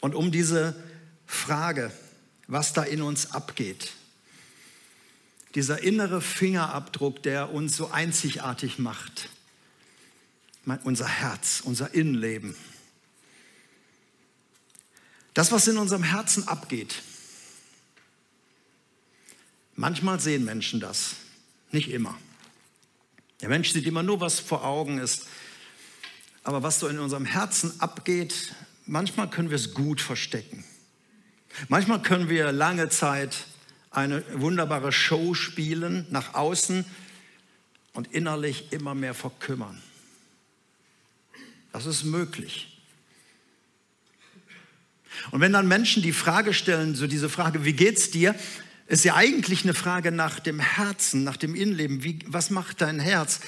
Und 0.00 0.14
um 0.14 0.30
diese 0.30 0.74
Frage, 1.26 1.92
was 2.46 2.72
da 2.72 2.82
in 2.82 3.02
uns 3.02 3.32
abgeht. 3.32 3.92
Dieser 5.54 5.82
innere 5.82 6.20
Fingerabdruck, 6.20 7.22
der 7.22 7.52
uns 7.52 7.76
so 7.76 7.90
einzigartig 7.90 8.78
macht. 8.78 9.28
Unser 10.84 11.08
Herz, 11.08 11.60
unser 11.64 11.92
Innenleben. 11.94 12.54
Das, 15.34 15.50
was 15.50 15.66
in 15.66 15.76
unserem 15.76 16.04
Herzen 16.04 16.46
abgeht. 16.46 17.02
Manchmal 19.74 20.20
sehen 20.20 20.44
Menschen 20.44 20.78
das, 20.78 21.16
nicht 21.72 21.90
immer. 21.90 22.16
Der 23.40 23.48
Mensch 23.48 23.72
sieht 23.72 23.86
immer 23.86 24.02
nur, 24.02 24.20
was 24.20 24.38
vor 24.40 24.64
Augen 24.64 24.98
ist. 24.98 25.26
Aber 26.42 26.62
was 26.62 26.80
so 26.80 26.88
in 26.88 26.98
unserem 26.98 27.24
Herzen 27.24 27.80
abgeht, 27.80 28.54
manchmal 28.86 29.28
können 29.28 29.50
wir 29.50 29.56
es 29.56 29.74
gut 29.74 30.00
verstecken. 30.00 30.64
Manchmal 31.68 32.00
können 32.02 32.28
wir 32.28 32.52
lange 32.52 32.88
Zeit 32.88 33.46
eine 33.90 34.24
wunderbare 34.40 34.92
Show 34.92 35.34
spielen, 35.34 36.06
nach 36.10 36.34
außen 36.34 36.84
und 37.92 38.12
innerlich 38.12 38.72
immer 38.72 38.94
mehr 38.94 39.14
verkümmern. 39.14 39.82
Das 41.72 41.86
ist 41.86 42.04
möglich. 42.04 42.78
Und 45.32 45.40
wenn 45.40 45.52
dann 45.52 45.68
Menschen 45.68 46.02
die 46.02 46.12
Frage 46.12 46.54
stellen, 46.54 46.94
so 46.94 47.06
diese 47.06 47.28
Frage, 47.28 47.64
wie 47.64 47.72
geht's 47.72 48.10
dir, 48.10 48.34
ist 48.90 49.04
ja 49.04 49.14
eigentlich 49.14 49.62
eine 49.62 49.72
Frage 49.72 50.10
nach 50.10 50.40
dem 50.40 50.58
Herzen, 50.58 51.22
nach 51.22 51.36
dem 51.36 51.54
Innenleben. 51.54 52.02
Wie, 52.02 52.18
was 52.26 52.50
macht 52.50 52.80
dein 52.80 52.98
Herz? 52.98 53.38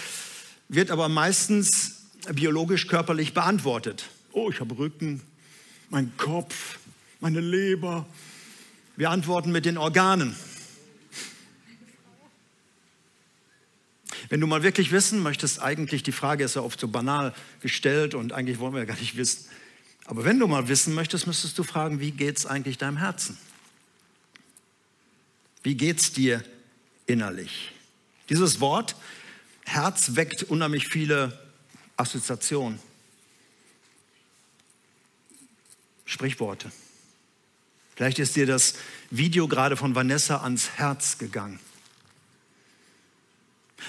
Wird 0.68 0.92
aber 0.92 1.08
meistens 1.08 2.02
biologisch 2.32 2.86
körperlich 2.86 3.34
beantwortet. 3.34 4.04
Oh, 4.30 4.50
ich 4.50 4.60
habe 4.60 4.78
Rücken, 4.78 5.20
mein 5.90 6.16
Kopf, 6.16 6.78
meine 7.18 7.40
Leber. 7.40 8.06
Wir 8.96 9.10
antworten 9.10 9.50
mit 9.50 9.64
den 9.64 9.78
Organen. 9.78 10.36
Wenn 14.28 14.40
du 14.40 14.46
mal 14.46 14.62
wirklich 14.62 14.92
wissen 14.92 15.24
möchtest, 15.24 15.60
eigentlich 15.60 16.04
die 16.04 16.12
Frage 16.12 16.44
ist 16.44 16.54
ja 16.54 16.62
oft 16.62 16.78
so 16.78 16.86
banal 16.86 17.34
gestellt 17.60 18.14
und 18.14 18.32
eigentlich 18.32 18.60
wollen 18.60 18.74
wir 18.74 18.78
ja 18.78 18.86
gar 18.86 18.96
nicht 18.96 19.16
wissen. 19.16 19.46
Aber 20.04 20.24
wenn 20.24 20.38
du 20.38 20.46
mal 20.46 20.68
wissen 20.68 20.94
möchtest, 20.94 21.26
müsstest 21.26 21.58
du 21.58 21.64
fragen, 21.64 21.98
wie 21.98 22.12
geht 22.12 22.38
es 22.38 22.46
eigentlich 22.46 22.78
deinem 22.78 22.98
Herzen? 22.98 23.36
Wie 25.62 25.74
geht 25.76 26.00
es 26.00 26.12
dir 26.12 26.44
innerlich? 27.06 27.72
Dieses 28.28 28.60
Wort 28.60 28.96
Herz 29.64 30.16
weckt 30.16 30.42
unheimlich 30.44 30.88
viele 30.88 31.38
Assoziationen. 31.96 32.78
Sprichworte. 36.04 36.70
Vielleicht 37.94 38.18
ist 38.18 38.36
dir 38.36 38.46
das 38.46 38.74
Video 39.10 39.48
gerade 39.48 39.76
von 39.76 39.94
Vanessa 39.94 40.38
ans 40.38 40.70
Herz 40.70 41.18
gegangen. 41.18 41.60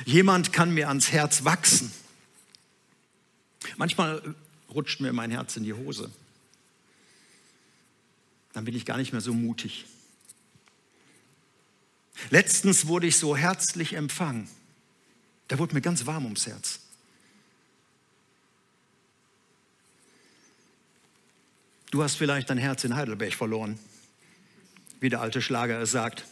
Jemand 0.05 0.53
kann 0.53 0.73
mir 0.73 0.87
ans 0.87 1.11
Herz 1.11 1.43
wachsen. 1.43 1.91
Manchmal 3.77 4.35
rutscht 4.69 5.01
mir 5.01 5.13
mein 5.13 5.31
Herz 5.31 5.55
in 5.57 5.63
die 5.63 5.73
Hose. 5.73 6.11
Dann 8.53 8.65
bin 8.65 8.75
ich 8.75 8.85
gar 8.85 8.97
nicht 8.97 9.11
mehr 9.11 9.21
so 9.21 9.33
mutig. 9.33 9.85
Letztens 12.29 12.87
wurde 12.87 13.07
ich 13.07 13.17
so 13.17 13.35
herzlich 13.35 13.93
empfangen. 13.93 14.49
Da 15.47 15.59
wurde 15.59 15.73
mir 15.73 15.81
ganz 15.81 16.05
warm 16.05 16.25
ums 16.25 16.47
Herz. 16.47 16.79
Du 21.91 22.01
hast 22.01 22.15
vielleicht 22.15 22.49
dein 22.49 22.57
Herz 22.57 22.83
in 22.83 22.95
Heidelberg 22.95 23.33
verloren, 23.33 23.77
wie 24.99 25.09
der 25.09 25.21
alte 25.21 25.41
Schlager 25.41 25.79
es 25.79 25.91
sagt. 25.91 26.25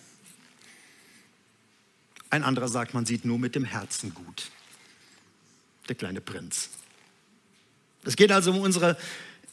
Ein 2.31 2.43
anderer 2.43 2.67
sagt, 2.67 2.93
man 2.93 3.05
sieht 3.05 3.25
nur 3.25 3.37
mit 3.37 3.53
dem 3.55 3.65
Herzen 3.65 4.13
gut. 4.13 4.49
Der 5.87 5.95
kleine 5.95 6.21
Prinz. 6.21 6.69
Es 8.03 8.15
geht 8.15 8.31
also 8.31 8.51
um 8.51 8.61
unsere 8.61 8.97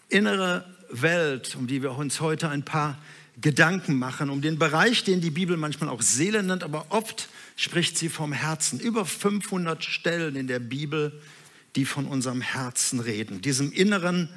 innere 0.09 0.65
Welt, 0.89 1.55
um 1.57 1.67
die 1.67 1.83
wir 1.83 1.93
uns 1.93 2.21
heute 2.21 2.49
ein 2.49 2.65
paar 2.65 2.97
Gedanken 3.41 3.99
machen, 3.99 4.31
um 4.31 4.41
den 4.41 4.59
Bereich, 4.59 5.05
den 5.05 5.21
die 5.21 5.31
Bibel 5.31 5.57
manchmal 5.57 5.91
auch 5.91 6.03
Seele 6.03 6.43
nennt, 6.43 6.65
aber 6.65 6.87
oft 6.89 7.29
spricht 7.57 7.97
sie 7.97 8.09
vom 8.09 8.33
Herzen. 8.33 8.81
Über 8.81 9.05
500 9.05 9.85
Stellen 9.85 10.35
in 10.35 10.49
der 10.49 10.59
Bibel, 10.59 11.21
die 11.77 11.85
von 11.85 12.07
unserem 12.07 12.41
Herzen 12.41 12.99
reden, 13.01 13.41
diesem 13.41 13.71
inneren 13.73 14.29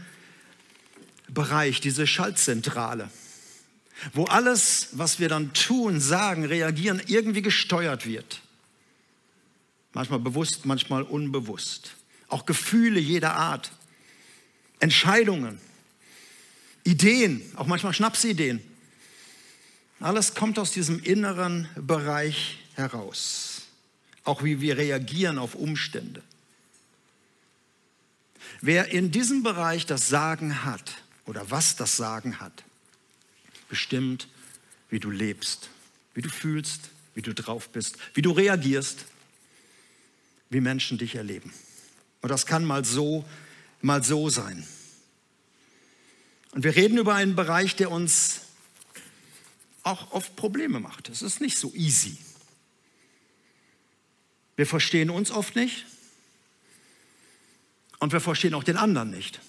Bereich, 1.27 1.81
diese 1.81 2.05
Schaltzentrale, 2.05 3.10
wo 4.13 4.25
alles, 4.25 4.89
was 4.91 5.20
wir 5.20 5.29
dann 5.29 5.53
tun, 5.53 6.00
sagen, 6.00 6.46
reagieren, 6.46 7.01
irgendwie 7.08 7.41
gesteuert 7.41 8.05
wird. 8.05 8.41
Manchmal 9.93 10.20
bewusst, 10.20 10.65
manchmal 10.65 11.03
unbewusst. 11.03 11.96
Auch 12.27 12.46
Gefühle 12.46 13.00
jeder 13.00 13.36
Art, 13.36 13.72
Entscheidungen, 14.79 15.60
Ideen, 16.84 17.41
auch 17.55 17.67
manchmal 17.67 17.93
Schnapsideen. 17.93 18.62
Alles 20.01 20.34
kommt 20.34 20.58
aus 20.58 20.72
diesem 20.72 21.00
inneren 21.00 21.70
Bereich 21.75 22.58
heraus. 22.74 23.62
Auch 24.24 24.43
wie 24.43 24.60
wir 24.60 24.77
reagieren 24.77 25.38
auf 25.38 25.53
Umstände. 25.53 26.24
Wer 28.62 28.89
in 28.89 29.12
diesem 29.12 29.43
Bereich 29.43 29.86
das 29.86 30.10
Sagen 30.10 30.65
hat, 30.65 31.03
oder 31.25 31.50
was 31.51 31.75
das 31.75 31.98
Sagen 31.98 32.39
hat, 32.39 32.63
bestimmt, 33.70 34.27
wie 34.89 35.00
du 35.00 35.12
lebst, 35.12 35.70
wie 36.15 36.22
du 36.22 36.29
fühlst, 36.29 36.89
wie 37.13 37.22
du 37.22 37.34
drauf 37.34 37.70
bist, 37.70 37.98
wie 38.15 38.22
du 38.22 38.31
reagierst, 38.31 39.05
wie 40.50 40.62
Menschen 40.62 40.98
dich 40.98 41.15
erleben. 41.15 41.53
Und 42.22 42.29
das 42.29 42.46
kann 42.46 42.65
mal 42.65 42.84
so, 42.86 43.24
mal 43.81 44.03
so 44.03 44.29
sein. 44.29 44.67
Und 46.51 46.63
wir 46.63 46.75
reden 46.75 46.98
über 46.98 47.15
einen 47.15 47.36
Bereich, 47.36 47.75
der 47.75 47.91
uns 47.91 48.41
auch 49.83 50.11
oft 50.11 50.35
Probleme 50.35 50.79
macht. 50.79 51.09
Es 51.09 51.21
ist 51.21 51.41
nicht 51.41 51.57
so 51.57 51.73
easy. 51.73 52.17
Wir 54.55 54.67
verstehen 54.67 55.09
uns 55.09 55.31
oft 55.31 55.55
nicht 55.55 55.85
und 58.00 58.13
wir 58.13 58.19
verstehen 58.19 58.53
auch 58.53 58.63
den 58.63 58.77
anderen 58.77 59.09
nicht. 59.09 59.39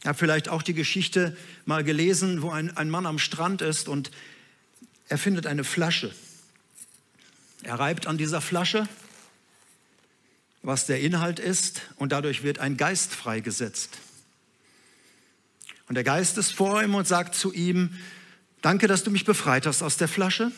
Ich 0.00 0.06
habe 0.06 0.18
vielleicht 0.18 0.48
auch 0.48 0.62
die 0.62 0.74
Geschichte 0.74 1.36
mal 1.66 1.84
gelesen, 1.84 2.42
wo 2.42 2.50
ein, 2.50 2.76
ein 2.76 2.88
Mann 2.88 3.06
am 3.06 3.18
Strand 3.18 3.60
ist 3.60 3.88
und 3.88 4.10
er 5.08 5.18
findet 5.18 5.46
eine 5.46 5.64
Flasche. 5.64 6.14
Er 7.62 7.78
reibt 7.78 8.06
an 8.06 8.16
dieser 8.16 8.40
Flasche, 8.40 8.88
was 10.62 10.86
der 10.86 11.00
Inhalt 11.00 11.38
ist, 11.38 11.82
und 11.96 12.12
dadurch 12.12 12.42
wird 12.42 12.58
ein 12.58 12.76
Geist 12.76 13.12
freigesetzt. 13.12 13.98
Und 15.90 15.96
der 15.96 16.04
Geist 16.04 16.38
ist 16.38 16.54
vor 16.54 16.82
ihm 16.82 16.94
und 16.94 17.06
sagt 17.06 17.34
zu 17.34 17.52
ihm, 17.52 17.90
danke, 18.62 18.86
dass 18.86 19.04
du 19.04 19.10
mich 19.10 19.26
befreit 19.26 19.66
hast 19.66 19.82
aus 19.82 19.98
der 19.98 20.08
Flasche. 20.08 20.50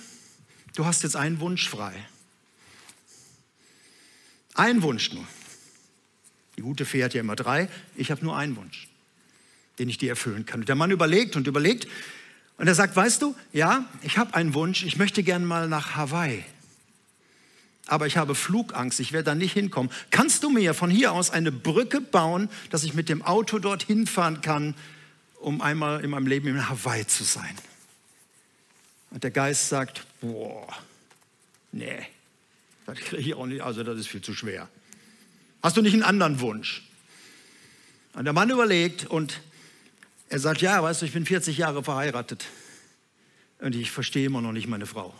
Du 0.77 0.87
hast 0.87 1.03
jetzt 1.03 1.17
einen 1.17 1.41
Wunsch 1.41 1.69
frei. 1.69 1.95
Ein 4.55 4.83
Wunsch 4.83 5.12
nur. 5.12 5.27
Die 6.57 6.62
gute 6.62 6.85
Fee 6.85 7.03
hat 7.03 7.15
ja 7.15 7.21
immer 7.21 7.35
drei, 7.35 7.69
ich 7.97 8.12
habe 8.12 8.25
nur 8.25 8.37
einen 8.37 8.55
Wunsch 8.55 8.87
den 9.79 9.89
ich 9.89 9.99
dir 9.99 10.11
erfüllen 10.11 10.47
kann. 10.47 10.61
Und 10.61 10.69
der 10.69 10.77
Mann 10.77 10.91
überlegt 10.91 11.37
und 11.37 11.47
überlegt 11.47 11.89
und 12.59 12.69
er 12.69 12.75
sagt, 12.75 12.95
weißt 12.95 13.23
du, 13.23 13.35
ja, 13.53 13.87
ich 14.03 14.19
habe 14.19 14.35
einen 14.35 14.55
Wunsch, 14.55 14.85
ich 14.85 14.97
möchte 14.97 15.23
gern 15.23 15.45
mal 15.45 15.69
nach 15.69 15.97
Hawaii. 15.97 16.45
Aber 17.87 18.07
ich 18.07 18.17
habe 18.17 18.35
Flugangst, 18.35 19.01
ich 19.01 19.12
werde 19.12 19.25
da 19.25 19.35
nicht 19.35 19.53
hinkommen. 19.53 19.91
Kannst 20.11 20.45
du 20.45 20.51
mir 20.51 20.73
von 20.73 20.89
hier 20.89 21.12
aus 21.12 21.31
eine 21.31 21.51
Brücke 21.51 22.01
bauen, 22.01 22.49
dass 22.71 22.85
ich 22.85 22.95
mit 22.95 23.09
dem 23.09 23.23
Auto 23.23 23.59
dorthin 23.59 24.07
fahren 24.07 24.41
kann, 24.41 24.75
um 25.42 25.61
einmal 25.61 26.02
in 26.04 26.11
meinem 26.11 26.26
Leben 26.26 26.49
in 26.49 26.68
Hawaii 26.68 27.06
zu 27.06 27.25
sein? 27.25 27.56
Und 29.11 29.25
der 29.25 29.30
Geist 29.30 29.68
sagt, 29.68 30.06
boah, 30.20 30.66
nee, 31.72 32.06
das 32.87 32.99
kriege 32.99 33.22
ich 33.22 33.34
auch 33.34 33.46
nicht, 33.46 33.62
also 33.62 33.82
das 33.82 33.99
ist 33.99 34.08
viel 34.08 34.22
zu 34.22 34.34
schwer. 34.34 34.68
Hast 35.62 35.76
du 35.76 35.82
nicht 35.82 35.92
einen 35.92 36.02
anderen 36.02 36.40
Wunsch? 36.40 36.88
Und 38.14 38.25
der 38.25 38.32
Mann 38.32 38.50
überlegt 38.50 39.06
und 39.06 39.40
Er 40.28 40.38
sagt, 40.38 40.62
ja, 40.62 40.82
weißt 40.82 41.02
du, 41.02 41.06
ich 41.06 41.12
bin 41.12 41.26
40 41.26 41.58
Jahre 41.58 41.84
verheiratet 41.84 42.46
und 43.58 43.75
ich 43.75 43.90
verstehe 43.90 44.25
immer 44.25 44.40
noch 44.40 44.52
nicht 44.52 44.66
meine 44.66 44.87
Frau. 44.87 45.12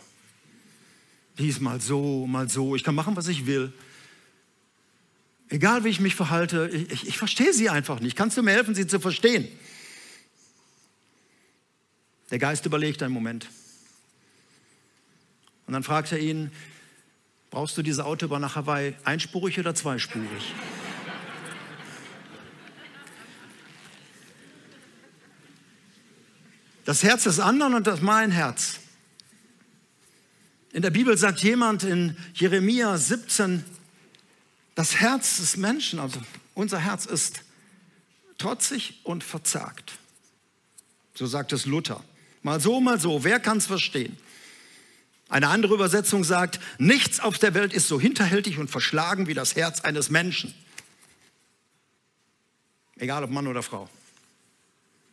Die 1.37 1.47
ist 1.47 1.61
mal 1.61 1.79
so, 1.79 2.25
mal 2.25 2.49
so. 2.49 2.75
Ich 2.75 2.83
kann 2.83 2.95
machen, 2.95 3.15
was 3.15 3.27
ich 3.27 3.45
will. 3.45 3.71
Egal 5.49 5.83
wie 5.83 5.89
ich 5.89 5.99
mich 5.99 6.15
verhalte, 6.15 6.67
ich, 6.73 6.89
ich, 6.89 7.07
ich 7.09 7.17
verstehe 7.19 7.53
sie 7.53 7.69
einfach 7.69 7.99
nicht. 7.99 8.15
Kannst 8.15 8.37
du 8.37 8.41
mir 8.41 8.53
helfen, 8.53 8.73
sie 8.73 8.87
zu 8.87 8.99
verstehen? 8.99 9.47
Der 12.33 12.39
Geist 12.39 12.65
überlegt 12.65 13.03
einen 13.03 13.13
Moment. 13.13 13.47
Und 15.67 15.73
dann 15.73 15.83
fragt 15.83 16.11
er 16.11 16.17
ihn, 16.17 16.51
brauchst 17.51 17.77
du 17.77 17.83
diese 17.83 18.05
Autobahn 18.05 18.41
nach 18.41 18.55
Hawaii 18.55 18.95
einspurig 19.03 19.59
oder 19.59 19.75
zweispurig? 19.75 20.55
Das 26.85 27.03
Herz 27.03 27.25
des 27.25 27.39
anderen 27.39 27.75
und 27.75 27.85
das 27.85 28.01
mein 28.01 28.31
Herz. 28.31 28.79
In 30.71 30.81
der 30.81 30.89
Bibel 30.89 31.15
sagt 31.15 31.43
jemand 31.43 31.83
in 31.83 32.17
Jeremia 32.33 32.97
17, 32.97 33.63
das 34.73 34.95
Herz 34.95 35.37
des 35.37 35.55
Menschen, 35.55 35.99
also 35.99 36.19
unser 36.55 36.79
Herz 36.79 37.05
ist 37.05 37.43
trotzig 38.39 39.01
und 39.03 39.23
verzagt. 39.23 39.99
So 41.13 41.27
sagt 41.27 41.53
es 41.53 41.67
Luther. 41.67 42.03
Mal 42.43 42.59
so, 42.59 42.79
mal 42.81 42.99
so. 42.99 43.23
Wer 43.23 43.39
kann 43.39 43.57
es 43.57 43.65
verstehen? 43.65 44.17
Eine 45.29 45.47
andere 45.47 45.73
Übersetzung 45.73 46.23
sagt, 46.23 46.59
nichts 46.77 47.19
auf 47.19 47.39
der 47.39 47.53
Welt 47.55 47.73
ist 47.73 47.87
so 47.87 47.99
hinterhältig 47.99 48.59
und 48.59 48.69
verschlagen 48.69 49.25
wie 49.25 49.33
das 49.33 49.55
Herz 49.55 49.81
eines 49.81 50.09
Menschen. 50.09 50.53
Egal 52.97 53.23
ob 53.23 53.31
Mann 53.31 53.47
oder 53.47 53.63
Frau. 53.63 53.89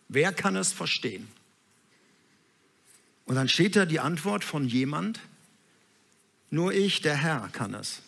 Wer 0.09 0.33
kann 0.33 0.57
es 0.57 0.73
verstehen? 0.73 1.29
Und 3.25 3.37
dann 3.37 3.49
steht 3.49 3.77
da 3.77 3.87
die 3.87 4.01
Antwort 4.01 4.45
von 4.45 4.67
jemand, 4.67 5.21
nur 6.51 6.73
ich, 6.75 7.01
der 7.01 7.17
Herr, 7.17 7.49
kann 7.53 7.75
es. 7.75 8.03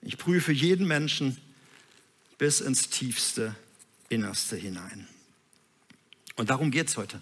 Ich 0.00 0.16
prüfe 0.16 0.50
jeden 0.50 0.86
Menschen 0.86 1.36
bis 2.38 2.60
ins 2.60 2.88
tiefste 2.88 3.54
Innerste 4.08 4.56
hinein. 4.56 5.06
Und 6.36 6.50
darum 6.50 6.70
geht 6.70 6.88
es 6.88 6.96
heute. 6.96 7.20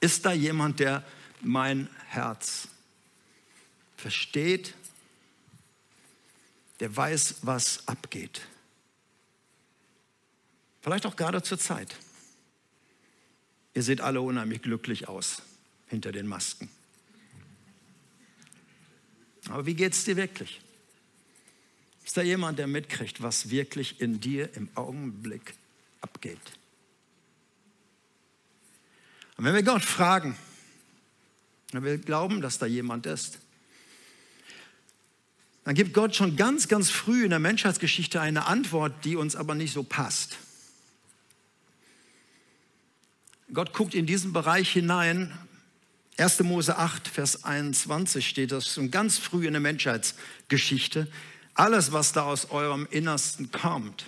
Ist 0.00 0.24
da 0.24 0.32
jemand, 0.32 0.80
der 0.80 1.04
mein 1.42 1.88
Herz 2.08 2.68
versteht, 3.96 4.74
der 6.80 6.96
weiß, 6.96 7.36
was 7.42 7.86
abgeht? 7.86 8.40
Vielleicht 10.80 11.04
auch 11.04 11.16
gerade 11.16 11.42
zur 11.42 11.58
Zeit. 11.58 11.94
Ihr 13.74 13.82
seht 13.82 14.00
alle 14.00 14.22
unheimlich 14.22 14.62
glücklich 14.62 15.08
aus 15.08 15.42
hinter 15.88 16.12
den 16.12 16.26
Masken. 16.26 16.70
Aber 19.48 19.66
wie 19.66 19.74
geht 19.74 19.92
es 19.92 20.04
dir 20.04 20.16
wirklich? 20.16 20.60
Ist 22.04 22.16
da 22.16 22.22
jemand, 22.22 22.58
der 22.58 22.66
mitkriegt, 22.66 23.22
was 23.22 23.50
wirklich 23.50 24.00
in 24.00 24.20
dir 24.20 24.54
im 24.56 24.68
Augenblick 24.74 25.54
abgeht? 26.00 26.38
Und 29.40 29.46
wenn 29.46 29.54
wir 29.54 29.62
Gott 29.62 29.82
fragen, 29.82 30.36
wenn 31.72 31.82
wir 31.82 31.96
glauben, 31.96 32.42
dass 32.42 32.58
da 32.58 32.66
jemand 32.66 33.06
ist, 33.06 33.38
dann 35.64 35.74
gibt 35.74 35.94
Gott 35.94 36.14
schon 36.14 36.36
ganz, 36.36 36.68
ganz 36.68 36.90
früh 36.90 37.24
in 37.24 37.30
der 37.30 37.38
Menschheitsgeschichte 37.38 38.20
eine 38.20 38.44
Antwort, 38.44 39.02
die 39.06 39.16
uns 39.16 39.36
aber 39.36 39.54
nicht 39.54 39.72
so 39.72 39.82
passt. 39.82 40.36
Gott 43.54 43.72
guckt 43.72 43.94
in 43.94 44.04
diesen 44.04 44.34
Bereich 44.34 44.70
hinein. 44.70 45.32
1. 46.18 46.40
Mose 46.40 46.76
8, 46.76 47.08
Vers 47.08 47.42
21 47.42 48.28
steht 48.28 48.52
das 48.52 48.66
schon 48.66 48.90
ganz 48.90 49.16
früh 49.16 49.46
in 49.46 49.54
der 49.54 49.62
Menschheitsgeschichte. 49.62 51.10
Alles, 51.54 51.92
was 51.92 52.12
da 52.12 52.24
aus 52.24 52.50
eurem 52.50 52.86
Innersten 52.90 53.50
kommt, 53.50 54.04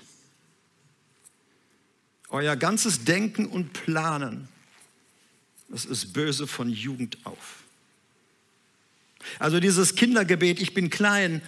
euer 2.29 2.55
ganzes 2.55 3.05
Denken 3.05 3.47
und 3.47 3.73
Planen, 3.73 4.52
das 5.73 5.87
ist 5.87 6.13
böse 6.13 6.47
von 6.47 6.69
Jugend 6.69 7.17
auf. 7.25 7.65
Also 9.39 9.59
dieses 9.59 9.95
Kindergebet, 9.95 10.61
ich 10.61 10.75
bin 10.75 10.91
klein, 10.91 11.41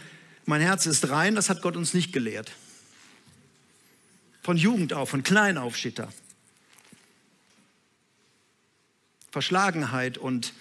mein 0.47 0.63
Herz 0.63 0.87
ist 0.87 1.11
rein, 1.11 1.35
das 1.35 1.51
hat 1.51 1.61
Gott 1.61 1.77
uns 1.77 1.93
nicht 1.93 2.13
gelehrt. 2.13 2.53
Von 4.43 4.57
Jugend 4.57 4.95
auf, 4.95 5.11
von 5.11 5.23
klein 5.23 5.59
auf 5.59 5.77
steht 5.77 5.99
da. 5.99 6.11
Verschlagenheit 9.31 10.17
und 10.17 10.55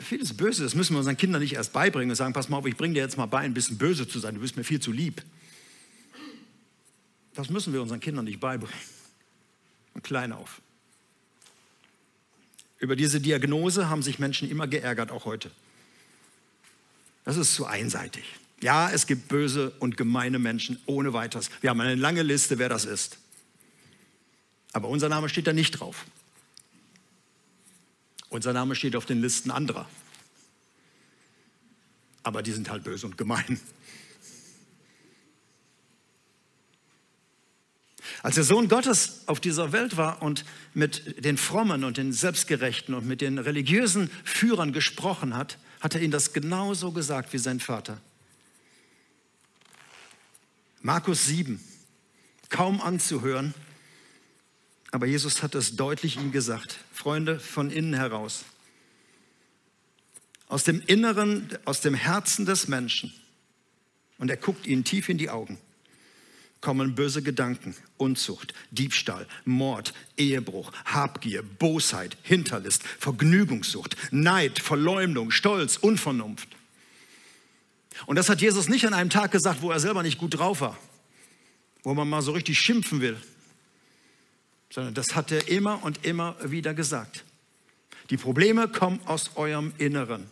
vieles 0.00 0.36
Böse, 0.36 0.62
das 0.62 0.76
müssen 0.76 0.94
wir 0.94 0.98
unseren 0.98 1.16
Kindern 1.16 1.42
nicht 1.42 1.54
erst 1.54 1.72
beibringen 1.72 2.10
und 2.10 2.16
sagen, 2.16 2.34
pass 2.34 2.48
mal 2.48 2.58
auf, 2.58 2.66
ich 2.66 2.76
bringe 2.76 2.94
dir 2.94 3.00
jetzt 3.00 3.16
mal 3.16 3.26
bei, 3.26 3.40
ein 3.40 3.54
bisschen 3.54 3.78
böse 3.78 4.06
zu 4.06 4.20
sein, 4.20 4.36
du 4.36 4.40
bist 4.40 4.56
mir 4.56 4.64
viel 4.64 4.80
zu 4.80 4.92
lieb. 4.92 5.24
Das 7.34 7.50
müssen 7.50 7.72
wir 7.72 7.82
unseren 7.82 8.00
Kindern 8.00 8.26
nicht 8.26 8.38
beibringen. 8.38 8.78
Von 9.92 10.02
klein 10.02 10.32
auf. 10.32 10.60
Über 12.78 12.96
diese 12.96 13.20
Diagnose 13.20 13.88
haben 13.88 14.02
sich 14.02 14.18
Menschen 14.18 14.50
immer 14.50 14.66
geärgert, 14.66 15.10
auch 15.10 15.24
heute. 15.24 15.50
Das 17.24 17.36
ist 17.36 17.54
zu 17.54 17.66
einseitig. 17.66 18.24
Ja, 18.60 18.90
es 18.90 19.06
gibt 19.06 19.28
böse 19.28 19.70
und 19.78 19.96
gemeine 19.96 20.38
Menschen 20.38 20.80
ohne 20.86 21.12
weiteres. 21.12 21.50
Wir 21.60 21.70
haben 21.70 21.80
eine 21.80 21.94
lange 21.94 22.22
Liste, 22.22 22.58
wer 22.58 22.68
das 22.68 22.84
ist. 22.84 23.18
Aber 24.72 24.88
unser 24.88 25.08
Name 25.08 25.28
steht 25.28 25.46
da 25.46 25.52
nicht 25.52 25.72
drauf. 25.72 26.04
Unser 28.30 28.52
Name 28.52 28.74
steht 28.74 28.94
auf 28.96 29.06
den 29.06 29.20
Listen 29.20 29.50
anderer. 29.50 29.88
Aber 32.22 32.42
die 32.42 32.52
sind 32.52 32.70
halt 32.70 32.84
böse 32.84 33.06
und 33.06 33.16
gemein. 33.16 33.60
Als 38.22 38.34
der 38.34 38.44
Sohn 38.44 38.68
Gottes 38.68 39.22
auf 39.26 39.40
dieser 39.40 39.72
Welt 39.72 39.96
war 39.96 40.22
und 40.22 40.44
mit 40.74 41.24
den 41.24 41.36
Frommen 41.36 41.84
und 41.84 41.96
den 41.96 42.12
Selbstgerechten 42.12 42.94
und 42.94 43.06
mit 43.06 43.20
den 43.20 43.38
religiösen 43.38 44.10
Führern 44.24 44.72
gesprochen 44.72 45.36
hat, 45.36 45.58
hat 45.80 45.94
er 45.94 46.00
ihnen 46.00 46.10
das 46.10 46.32
genauso 46.32 46.90
gesagt 46.90 47.32
wie 47.32 47.38
sein 47.38 47.60
Vater. 47.60 48.00
Markus 50.80 51.26
7, 51.26 51.60
kaum 52.48 52.80
anzuhören, 52.80 53.54
aber 54.90 55.06
Jesus 55.06 55.42
hat 55.42 55.54
es 55.54 55.76
deutlich 55.76 56.16
ihm 56.16 56.32
gesagt. 56.32 56.78
Freunde, 56.92 57.38
von 57.38 57.70
innen 57.70 57.94
heraus. 57.94 58.44
Aus 60.48 60.64
dem 60.64 60.80
Inneren, 60.80 61.50
aus 61.66 61.82
dem 61.82 61.94
Herzen 61.94 62.46
des 62.46 62.68
Menschen. 62.68 63.12
Und 64.16 64.30
er 64.30 64.36
guckt 64.38 64.66
ihnen 64.66 64.82
tief 64.82 65.08
in 65.08 65.18
die 65.18 65.30
Augen 65.30 65.58
kommen 66.60 66.94
böse 66.94 67.22
Gedanken, 67.22 67.74
Unzucht, 67.96 68.52
Diebstahl, 68.70 69.26
Mord, 69.44 69.94
Ehebruch, 70.16 70.72
Habgier, 70.84 71.42
Bosheit, 71.42 72.16
Hinterlist, 72.22 72.82
Vergnügungssucht, 72.82 73.96
Neid, 74.10 74.58
Verleumdung, 74.58 75.30
Stolz, 75.30 75.76
Unvernunft. 75.76 76.48
Und 78.06 78.16
das 78.16 78.28
hat 78.28 78.40
Jesus 78.40 78.68
nicht 78.68 78.86
an 78.86 78.94
einem 78.94 79.10
Tag 79.10 79.32
gesagt, 79.32 79.62
wo 79.62 79.70
er 79.70 79.80
selber 79.80 80.02
nicht 80.02 80.18
gut 80.18 80.38
drauf 80.38 80.60
war, 80.60 80.78
wo 81.82 81.94
man 81.94 82.08
mal 82.08 82.22
so 82.22 82.32
richtig 82.32 82.58
schimpfen 82.58 83.00
will, 83.00 83.16
sondern 84.70 84.94
das 84.94 85.14
hat 85.14 85.32
er 85.32 85.48
immer 85.48 85.82
und 85.84 86.04
immer 86.04 86.36
wieder 86.44 86.74
gesagt. 86.74 87.24
Die 88.10 88.16
Probleme 88.16 88.68
kommen 88.68 89.00
aus 89.04 89.32
eurem 89.36 89.72
Inneren. 89.78 90.26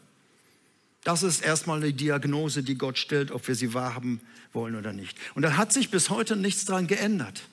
Das 1.06 1.22
ist 1.22 1.40
erstmal 1.40 1.76
eine 1.76 1.92
Diagnose, 1.92 2.64
die 2.64 2.74
Gott 2.74 2.98
stellt, 2.98 3.30
ob 3.30 3.46
wir 3.46 3.54
sie 3.54 3.74
wahrhaben 3.74 4.20
wollen 4.52 4.74
oder 4.74 4.92
nicht. 4.92 5.16
Und 5.36 5.42
da 5.42 5.56
hat 5.56 5.72
sich 5.72 5.92
bis 5.92 6.10
heute 6.10 6.34
nichts 6.34 6.64
daran 6.64 6.88
geändert. 6.88 7.44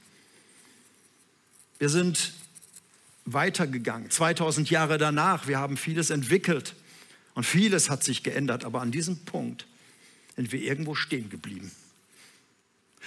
Wir 1.77 1.89
sind 1.89 2.33
weitergegangen, 3.25 4.09
2000 4.09 4.71
Jahre 4.71 4.97
danach. 4.97 5.47
Wir 5.47 5.59
haben 5.59 5.77
vieles 5.77 6.09
entwickelt 6.09 6.73
und 7.35 7.43
vieles 7.43 7.91
hat 7.91 8.03
sich 8.03 8.23
geändert, 8.23 8.65
aber 8.65 8.81
an 8.81 8.89
diesem 8.89 9.23
Punkt 9.23 9.67
sind 10.35 10.51
wir 10.51 10.59
irgendwo 10.59 10.95
stehen 10.95 11.29
geblieben. 11.29 11.71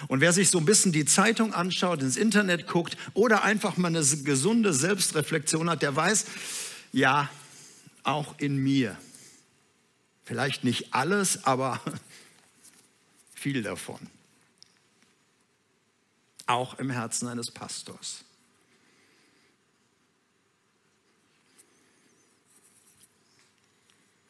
Und 0.06 0.20
wer 0.20 0.32
sich 0.32 0.48
so 0.48 0.58
ein 0.58 0.64
bisschen 0.64 0.92
die 0.92 1.06
Zeitung 1.06 1.54
anschaut, 1.54 2.02
ins 2.02 2.16
Internet 2.16 2.68
guckt 2.68 2.96
oder 3.14 3.42
einfach 3.42 3.78
mal 3.78 3.88
eine 3.88 4.04
gesunde 4.04 4.72
Selbstreflexion 4.72 5.68
hat, 5.68 5.82
der 5.82 5.96
weiß, 5.96 6.24
ja, 6.92 7.28
auch 8.04 8.38
in 8.38 8.58
mir 8.58 8.96
Vielleicht 10.26 10.64
nicht 10.64 10.92
alles, 10.92 11.44
aber 11.44 11.80
viel 13.34 13.62
davon. 13.62 13.98
Auch 16.46 16.78
im 16.78 16.90
Herzen 16.90 17.28
eines 17.28 17.50
Pastors. 17.50 18.24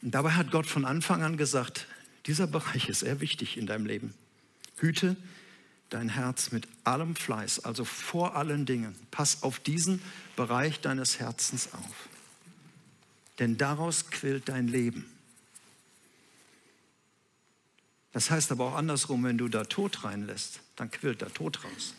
Und 0.03 0.13
dabei 0.13 0.33
hat 0.33 0.51
Gott 0.51 0.67
von 0.67 0.85
Anfang 0.85 1.23
an 1.23 1.39
gesagt, 1.39 1.87
dieser 2.27 2.47
Bereich 2.47 2.89
ist 2.89 3.01
sehr 3.01 3.21
wichtig 3.21 3.57
in 3.57 3.67
deinem 3.67 3.87
Leben. 3.87 4.15
Hüte 4.77 5.17
dein 5.89 6.11
Herz 6.11 6.53
mit 6.53 6.69
allem 6.85 7.17
Fleiß, 7.17 7.65
also 7.65 7.87
vor 7.87 8.37
allen 8.37 8.67
Dingen. 8.67 8.95
Pass 9.11 9.43
auf 9.43 9.59
diesen 9.61 10.03
Bereich 10.37 10.81
deines 10.81 11.21
Herzens 11.21 11.73
auf. 11.73 12.09
Denn 13.39 13.57
daraus 13.57 14.11
quillt 14.11 14.51
dein 14.51 14.69
Leben. 14.69 15.11
Das 18.17 18.31
heißt 18.31 18.51
aber 18.51 18.65
auch 18.65 18.77
andersrum, 18.77 19.25
wenn 19.25 19.37
du 19.37 19.47
da 19.47 19.65
Tod 19.65 20.03
reinlässt, 20.03 20.61
dann 20.77 20.91
quillt 20.91 21.21
da 21.21 21.27
Tod 21.27 21.63
raus. 21.63 21.93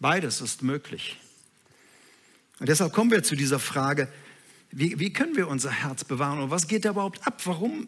Beides 0.00 0.40
ist 0.40 0.60
möglich. 0.60 1.16
Und 2.58 2.68
deshalb 2.68 2.92
kommen 2.92 3.12
wir 3.12 3.22
zu 3.22 3.36
dieser 3.36 3.60
Frage, 3.60 4.08
wie, 4.72 4.98
wie 4.98 5.12
können 5.12 5.36
wir 5.36 5.46
unser 5.46 5.70
Herz 5.70 6.02
bewahren 6.02 6.40
und 6.40 6.50
was 6.50 6.66
geht 6.66 6.84
da 6.84 6.90
überhaupt 6.90 7.24
ab? 7.28 7.40
Warum 7.44 7.86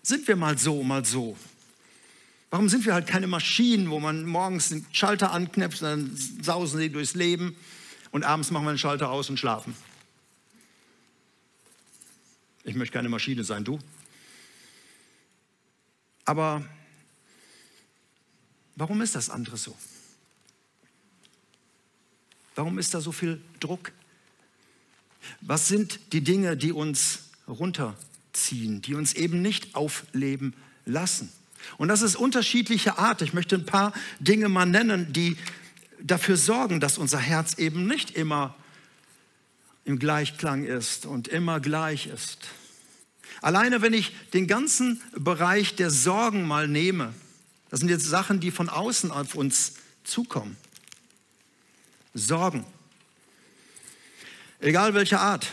sind 0.00 0.28
wir 0.28 0.36
mal 0.36 0.56
so, 0.56 0.84
mal 0.84 1.04
so? 1.04 1.36
Warum 2.50 2.68
sind 2.68 2.86
wir 2.86 2.94
halt 2.94 3.08
keine 3.08 3.26
Maschinen, 3.26 3.90
wo 3.90 3.98
man 3.98 4.26
morgens 4.26 4.68
den 4.68 4.86
Schalter 4.92 5.32
anknipst, 5.32 5.82
dann 5.82 6.16
sausen 6.40 6.78
sie 6.78 6.88
durchs 6.88 7.14
Leben 7.14 7.56
und 8.12 8.22
abends 8.22 8.52
machen 8.52 8.66
wir 8.66 8.74
den 8.74 8.78
Schalter 8.78 9.10
aus 9.10 9.28
und 9.28 9.40
schlafen? 9.40 9.74
Ich 12.62 12.76
möchte 12.76 12.92
keine 12.92 13.08
Maschine 13.08 13.42
sein, 13.42 13.64
du? 13.64 13.80
Aber 16.24 16.64
warum 18.76 19.00
ist 19.02 19.14
das 19.14 19.30
andere 19.30 19.56
so? 19.56 19.76
Warum 22.54 22.78
ist 22.78 22.94
da 22.94 23.00
so 23.00 23.12
viel 23.12 23.40
Druck? 23.60 23.92
Was 25.40 25.68
sind 25.68 26.12
die 26.12 26.22
Dinge, 26.22 26.56
die 26.56 26.72
uns 26.72 27.30
runterziehen, 27.48 28.82
die 28.82 28.94
uns 28.94 29.14
eben 29.14 29.42
nicht 29.42 29.74
aufleben 29.74 30.54
lassen? 30.84 31.32
Und 31.78 31.88
das 31.88 32.02
ist 32.02 32.16
unterschiedliche 32.16 32.98
Art. 32.98 33.22
Ich 33.22 33.32
möchte 33.32 33.56
ein 33.56 33.66
paar 33.66 33.92
Dinge 34.20 34.48
mal 34.48 34.66
nennen, 34.66 35.12
die 35.12 35.36
dafür 36.00 36.36
sorgen, 36.36 36.80
dass 36.80 36.98
unser 36.98 37.18
Herz 37.18 37.54
eben 37.54 37.86
nicht 37.86 38.10
immer 38.10 38.54
im 39.84 39.98
Gleichklang 39.98 40.64
ist 40.64 41.06
und 41.06 41.28
immer 41.28 41.60
gleich 41.60 42.06
ist. 42.06 42.38
Alleine 43.42 43.82
wenn 43.82 43.92
ich 43.92 44.12
den 44.32 44.46
ganzen 44.46 45.00
Bereich 45.16 45.74
der 45.74 45.90
Sorgen 45.90 46.46
mal 46.46 46.68
nehme, 46.68 47.12
das 47.70 47.80
sind 47.80 47.88
jetzt 47.88 48.06
Sachen, 48.06 48.40
die 48.40 48.50
von 48.50 48.68
außen 48.68 49.10
auf 49.10 49.34
uns 49.34 49.74
zukommen. 50.04 50.56
Sorgen. 52.14 52.64
Egal 54.60 54.94
welcher 54.94 55.20
Art. 55.20 55.52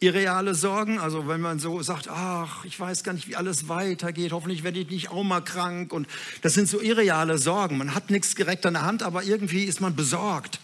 Irreale 0.00 0.54
Sorgen, 0.54 0.98
also 0.98 1.28
wenn 1.28 1.40
man 1.40 1.60
so 1.60 1.80
sagt, 1.80 2.08
ach, 2.08 2.64
ich 2.64 2.78
weiß 2.78 3.04
gar 3.04 3.12
nicht, 3.12 3.28
wie 3.28 3.36
alles 3.36 3.68
weitergeht, 3.68 4.32
hoffentlich 4.32 4.64
werde 4.64 4.80
ich 4.80 4.90
nicht 4.90 5.10
auch 5.10 5.22
mal 5.22 5.40
krank. 5.40 5.92
Und 5.92 6.08
das 6.42 6.54
sind 6.54 6.68
so 6.68 6.80
irreale 6.80 7.38
Sorgen. 7.38 7.78
Man 7.78 7.94
hat 7.94 8.10
nichts 8.10 8.34
direkt 8.34 8.66
an 8.66 8.74
der 8.74 8.82
Hand, 8.82 9.02
aber 9.02 9.22
irgendwie 9.22 9.64
ist 9.64 9.80
man 9.80 9.94
besorgt. 9.94 10.58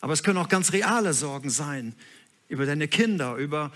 Aber 0.00 0.14
es 0.14 0.22
können 0.22 0.38
auch 0.38 0.48
ganz 0.48 0.72
reale 0.72 1.12
Sorgen 1.12 1.50
sein 1.50 1.94
über 2.48 2.66
deine 2.66 2.88
Kinder, 2.88 3.36
über 3.36 3.70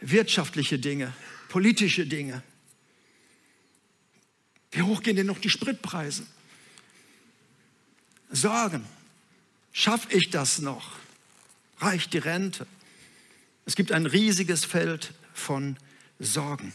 wirtschaftliche 0.00 0.78
Dinge, 0.78 1.12
politische 1.48 2.06
Dinge. 2.06 2.42
Wie 4.70 4.82
hoch 4.82 5.02
gehen 5.02 5.16
denn 5.16 5.26
noch 5.26 5.38
die 5.38 5.50
Spritpreise? 5.50 6.26
Sorgen. 8.30 8.84
Schaffe 9.72 10.16
ich 10.16 10.30
das 10.30 10.58
noch? 10.58 10.98
Reicht 11.78 12.12
die 12.12 12.18
Rente? 12.18 12.66
Es 13.64 13.76
gibt 13.76 13.92
ein 13.92 14.06
riesiges 14.06 14.64
Feld 14.64 15.12
von 15.34 15.76
Sorgen. 16.18 16.72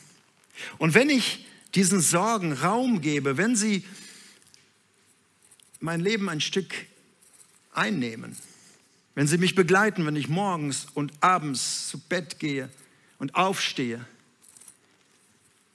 Und 0.77 0.93
wenn 0.93 1.10
ich 1.10 1.45
diesen 1.73 2.01
Sorgen 2.01 2.53
Raum 2.53 3.01
gebe, 3.01 3.38
wenn 3.38 3.55
sie 3.55 3.86
mein 5.79 5.99
Leben 5.99 6.29
ein 6.29 6.41
Stück 6.41 6.73
einnehmen, 7.73 8.36
wenn 9.15 9.27
sie 9.27 9.38
mich 9.38 9.55
begleiten, 9.55 10.05
wenn 10.05 10.15
ich 10.15 10.27
morgens 10.27 10.88
und 10.93 11.12
abends 11.21 11.88
zu 11.89 11.99
Bett 11.99 12.39
gehe 12.39 12.69
und 13.21 13.36
aufstehe, 13.36 14.03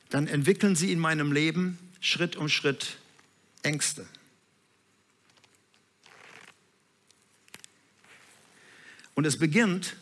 dann 0.08 0.26
entwickeln 0.26 0.74
sie 0.74 0.90
in 0.90 0.98
meinem 0.98 1.30
Leben 1.30 1.78
Schritt 2.00 2.34
um 2.34 2.48
Schritt 2.48 2.98
Ängste. 3.62 4.04
Und 9.14 9.26
es 9.26 9.38
beginnt 9.38 9.96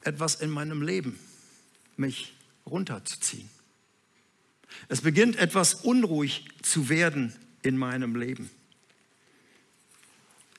etwas 0.00 0.34
in 0.34 0.50
meinem 0.50 0.82
Leben, 0.82 1.16
mich 1.96 2.34
runterzuziehen. 2.66 3.48
Es 4.88 5.00
beginnt 5.00 5.36
etwas 5.36 5.74
unruhig 5.74 6.48
zu 6.62 6.88
werden 6.88 7.36
in 7.62 7.78
meinem 7.78 8.16
Leben. 8.16 8.50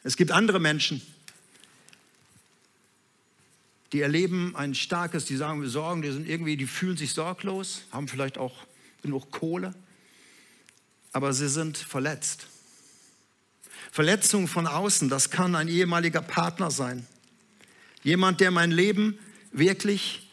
Es 0.04 0.15
gibt 0.15 0.32
andere 0.32 0.62
Menschen, 0.62 1.01
die 3.91 4.02
erleben 4.02 4.56
ein 4.56 4.76
starkes, 4.76 5.26
die 5.26 5.36
sagen, 5.36 5.62
wir 5.62 5.69
sorgen, 5.69 6.02
die 6.02 6.12
sind 6.12 6.28
irgendwie, 6.28 6.58
die 6.58 6.67
fühlen 6.67 6.98
sich 6.98 7.13
sorglos, 7.13 7.84
haben 7.91 8.08
vielleicht 8.08 8.38
auch 8.38 8.56
genug 9.02 9.32
Kohle, 9.32 9.74
aber 11.12 11.34
sie 11.34 11.50
sind 11.50 11.78
verletzt. 11.78 12.48
Verletzung 13.91 14.48
von 14.48 14.67
außen, 14.67 15.10
das 15.10 15.30
kann 15.30 15.56
ein 15.56 15.67
ehemaliger 15.67 16.21
Partner 16.21 16.71
sein, 16.71 17.08
Jemand, 18.06 18.39
der 18.39 18.52
mein 18.52 18.69
Leben 18.69 19.17
wirklich 19.52 20.30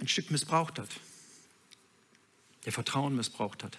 ein 0.00 0.08
Stück 0.08 0.28
missbraucht 0.32 0.80
hat, 0.80 0.88
der 2.64 2.72
Vertrauen 2.72 3.14
missbraucht 3.14 3.62
hat. 3.62 3.78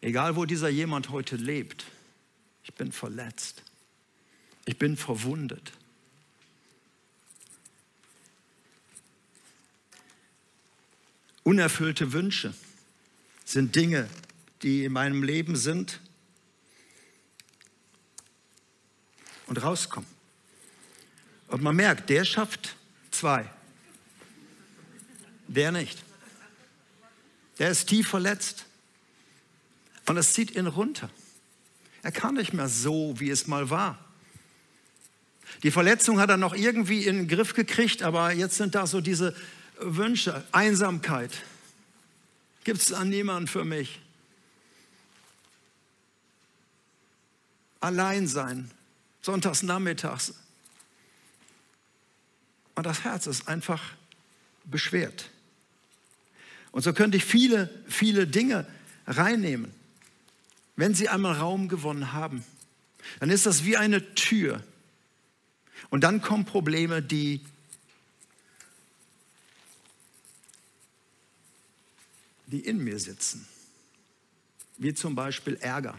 Egal, 0.00 0.34
wo 0.34 0.46
dieser 0.46 0.70
jemand 0.70 1.10
heute 1.10 1.36
lebt, 1.36 1.84
ich 2.64 2.72
bin 2.72 2.90
verletzt. 2.90 3.62
Ich 4.64 4.78
bin 4.78 4.96
verwundet. 4.96 5.72
Unerfüllte 11.42 12.12
Wünsche 12.12 12.54
sind 13.44 13.74
Dinge, 13.74 14.08
die 14.62 14.84
in 14.84 14.92
meinem 14.92 15.22
Leben 15.22 15.56
sind, 15.56 16.00
und 19.52 19.62
rauskommen. 19.62 20.08
Und 21.48 21.62
man 21.62 21.76
merkt, 21.76 22.08
der 22.08 22.24
schafft 22.24 22.74
zwei. 23.10 23.50
Der 25.46 25.72
nicht. 25.72 26.02
Der 27.58 27.68
ist 27.68 27.86
tief 27.86 28.08
verletzt. 28.08 28.64
Und 30.06 30.16
es 30.16 30.32
zieht 30.32 30.52
ihn 30.52 30.66
runter. 30.66 31.10
Er 32.02 32.12
kann 32.12 32.36
nicht 32.36 32.54
mehr 32.54 32.68
so, 32.68 33.20
wie 33.20 33.28
es 33.28 33.46
mal 33.46 33.68
war. 33.68 34.11
Die 35.62 35.70
Verletzung 35.70 36.18
hat 36.20 36.30
er 36.30 36.36
noch 36.36 36.54
irgendwie 36.54 37.06
in 37.06 37.16
den 37.16 37.28
Griff 37.28 37.54
gekriegt, 37.54 38.02
aber 38.02 38.32
jetzt 38.32 38.56
sind 38.56 38.74
da 38.74 38.86
so 38.86 39.00
diese 39.00 39.34
Wünsche, 39.78 40.44
Einsamkeit. 40.52 41.32
Gibt 42.64 42.80
es 42.80 42.86
da 42.86 43.04
niemanden 43.04 43.48
für 43.48 43.64
mich? 43.64 44.00
Allein 47.80 48.28
sein, 48.28 48.70
sonntags 49.20 49.62
nachmittags. 49.62 50.34
Und 52.74 52.86
das 52.86 53.04
Herz 53.04 53.26
ist 53.26 53.48
einfach 53.48 53.82
beschwert. 54.64 55.30
Und 56.70 56.82
so 56.82 56.92
könnte 56.92 57.16
ich 57.16 57.24
viele, 57.24 57.68
viele 57.86 58.26
Dinge 58.26 58.66
reinnehmen. 59.06 59.72
Wenn 60.76 60.94
sie 60.94 61.08
einmal 61.08 61.34
Raum 61.34 61.68
gewonnen 61.68 62.12
haben, 62.12 62.44
dann 63.20 63.30
ist 63.30 63.46
das 63.46 63.64
wie 63.64 63.76
eine 63.76 64.14
Tür. 64.14 64.62
Und 65.92 66.00
dann 66.00 66.22
kommen 66.22 66.46
Probleme, 66.46 67.02
die 67.02 67.44
die 72.46 72.60
in 72.60 72.82
mir 72.82 72.98
sitzen, 72.98 73.46
wie 74.78 74.94
zum 74.94 75.14
Beispiel 75.14 75.56
Ärger. 75.56 75.98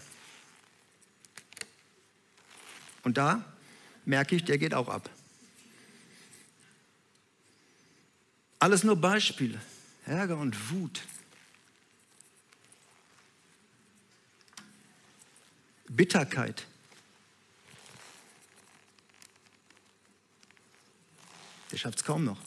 Und 3.04 3.20
da 3.20 3.46
merke 4.04 4.36
ich, 4.36 4.44
der 4.44 4.58
geht 4.58 4.74
auch 4.74 4.88
ab. 4.88 5.12
Alles 8.58 8.84
nur 8.84 8.96
Beispiele. 8.96 9.62
Ärger 10.08 10.38
und 10.38 10.72
Wut. 10.72 11.04
Bitterkeit. 15.88 16.66
Der 21.74 21.78
schafft 21.80 21.98
es 21.98 22.06
kaum 22.06 22.24
noch. 22.24 22.38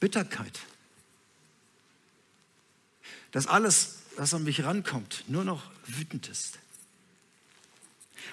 Bitterkeit. 0.00 0.58
Dass 3.30 3.46
alles, 3.46 3.98
was 4.16 4.34
an 4.34 4.42
mich 4.42 4.64
rankommt, 4.64 5.24
nur 5.28 5.44
noch 5.44 5.70
wütend 5.86 6.28
ist. 6.28 6.58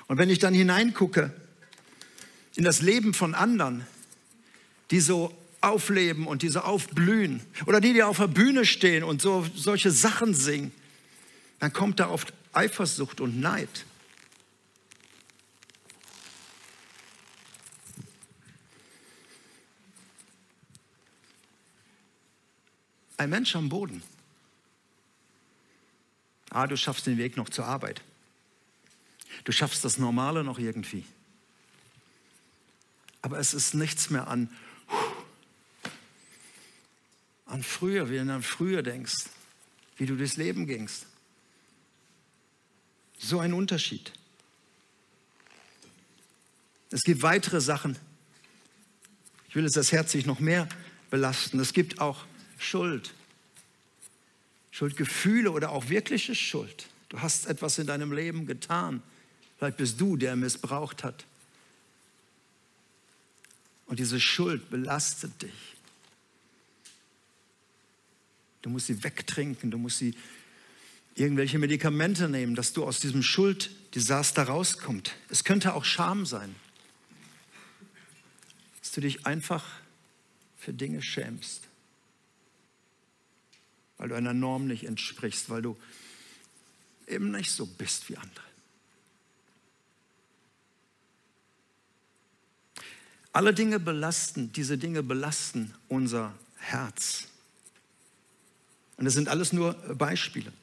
Und 0.08 0.18
wenn 0.18 0.32
ich 0.32 0.40
dann 0.40 0.54
hineingucke 0.54 1.32
in 2.56 2.64
das 2.64 2.82
Leben 2.82 3.14
von 3.14 3.36
anderen, 3.36 3.86
die 4.90 5.00
so 5.00 5.32
aufleben 5.62 6.26
und 6.26 6.42
die 6.42 6.50
so 6.50 6.62
aufblühen. 6.62 7.42
Oder 7.68 7.82
die, 7.82 7.94
die 7.94 8.04
auf 8.04 8.18
der 8.18 8.28
Bühne 8.28 8.66
stehen 8.66 9.04
und 9.04 9.22
so 9.22 9.46
solche 9.56 9.92
Sachen 9.92 10.34
singen. 10.34 10.72
Dann 11.60 11.72
kommt 11.74 12.00
da 12.00 12.10
oft 12.10 12.34
Eifersucht 12.54 13.22
und 13.22 13.40
Neid. 13.40 13.86
Ein 23.18 23.30
Mensch 23.30 23.56
am 23.56 23.70
Boden. 23.70 24.04
Ah, 26.50 26.68
du 26.68 26.78
schaffst 26.78 27.06
den 27.06 27.18
Weg 27.18 27.38
noch 27.38 27.50
zur 27.50 27.66
Arbeit. 27.66 28.02
Du 29.44 29.52
schaffst 29.52 29.84
das 29.84 29.98
Normale 29.98 30.44
noch 30.44 30.60
irgendwie. 30.60 31.06
Aber 33.22 33.40
es 33.40 33.54
ist 33.54 33.74
nichts 33.74 34.10
mehr 34.10 34.28
an, 34.28 34.50
an 37.46 37.64
früher, 37.64 38.10
wie 38.10 38.18
du 38.18 38.34
an 38.34 38.44
früher 38.44 38.84
denkst, 38.84 39.26
wie 39.98 40.06
du 40.06 40.16
durchs 40.16 40.38
Leben 40.38 40.68
gingst. 40.68 41.08
So 43.18 43.40
ein 43.40 43.54
Unterschied. 43.54 44.12
Es 46.92 47.04
gibt 47.04 47.24
weitere 47.24 47.62
Sachen. 47.62 47.98
Ich 49.50 49.56
will 49.56 49.64
jetzt 49.64 49.76
das 49.76 49.92
Herz 49.92 50.14
nicht 50.14 50.28
noch 50.28 50.40
mehr 50.40 50.70
belasten. 51.10 51.60
Es 51.60 51.74
gibt 51.74 52.00
auch 52.00 52.26
Schuld. 52.66 53.14
Schuldgefühle 54.72 55.52
oder 55.52 55.72
auch 55.72 55.90
wirkliche 55.90 56.36
Schuld. 56.36 56.88
Du 57.10 57.22
hast 57.22 57.46
etwas 57.46 57.78
in 57.78 57.88
deinem 57.88 58.12
Leben 58.12 58.46
getan. 58.46 59.02
Vielleicht 59.58 59.78
bist 59.78 60.02
du, 60.02 60.18
der 60.18 60.36
missbraucht 60.36 61.04
hat. 61.04 61.26
Und 63.86 64.00
diese 64.00 64.20
Schuld 64.20 64.70
belastet 64.70 65.44
dich. 65.44 65.76
Du 68.64 68.70
musst 68.70 68.88
sie 68.88 69.04
wegtrinken, 69.04 69.70
du 69.70 69.78
musst 69.78 70.00
sie 70.00 70.16
irgendwelche 71.14 71.60
Medikamente 71.60 72.28
nehmen, 72.28 72.56
dass 72.56 72.74
du 72.74 72.84
aus 72.84 73.00
diesem 73.00 73.22
Schulddesaster 73.22 74.44
rauskommst. 74.44 75.14
Es 75.30 75.44
könnte 75.44 75.76
auch 75.76 75.86
Scham 75.86 76.26
sein, 76.26 76.54
dass 78.82 78.92
du 78.92 79.02
dich 79.02 79.26
einfach 79.26 79.64
für 80.58 80.74
Dinge 80.74 81.04
schämst 81.04 81.66
weil 83.98 84.10
du 84.10 84.16
einer 84.16 84.34
Norm 84.34 84.68
nicht 84.68 84.86
entsprichst, 84.86 85.50
weil 85.50 85.62
du 85.62 85.78
eben 87.08 87.32
nicht 87.32 87.52
so 87.52 87.66
bist 87.66 88.10
wie 88.10 88.18
andere. 88.18 88.46
Alle 93.32 93.54
Dinge 93.54 93.80
belasten, 93.80 94.54
diese 94.54 94.78
Dinge 94.78 95.04
belasten 95.04 95.74
unser 95.90 96.34
Herz. 96.58 97.26
Und 98.98 99.06
das 99.06 99.14
sind 99.14 99.28
alles 99.28 99.52
nur 99.52 99.74
Beispiele. 99.74 100.54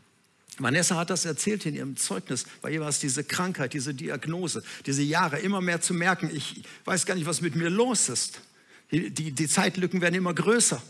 Vanessa 0.58 0.96
hat 0.96 1.10
das 1.10 1.24
erzählt 1.24 1.66
in 1.66 1.74
ihrem 1.74 1.96
Zeugnis. 1.96 2.44
Bei 2.60 2.70
ihr 2.70 2.80
war 2.80 2.88
es 2.88 2.98
diese 2.98 3.24
Krankheit, 3.24 3.74
diese 3.74 3.94
Diagnose, 3.94 4.62
diese 4.86 5.02
Jahre, 5.02 5.38
immer 5.40 5.60
mehr 5.60 5.80
zu 5.80 5.94
merken, 5.94 6.30
ich 6.32 6.62
weiß 6.84 7.06
gar 7.06 7.14
nicht, 7.14 7.26
was 7.26 7.40
mit 7.40 7.56
mir 7.56 7.70
los 7.70 8.08
ist. 8.08 8.40
Die, 8.90 9.10
die, 9.10 9.32
die 9.32 9.48
Zeitlücken 9.48 10.00
werden 10.00 10.14
immer 10.14 10.34
größer. 10.34 10.82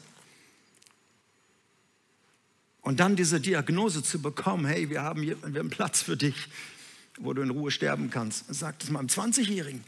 Und 2.83 2.99
dann 2.99 3.15
diese 3.15 3.41
Diagnose 3.41 4.03
zu 4.03 4.21
bekommen, 4.21 4.67
hey, 4.67 4.91
wir 4.91 5.03
haben 5.03 5.23
hier 5.23 5.41
wir 5.41 5.61
haben 5.61 5.71
Platz 5.71 6.03
für 6.03 6.17
dich, 6.17 6.49
wo 7.19 7.33
du 7.33 7.43
in 7.43 7.51
Ruhe 7.51 7.71
sterben 7.71 8.11
kannst. 8.11 8.53
Sagt 8.53 8.83
es 8.83 8.91
mal 8.91 8.99
einem 8.99 9.09
20-Jährigen. 9.09 9.85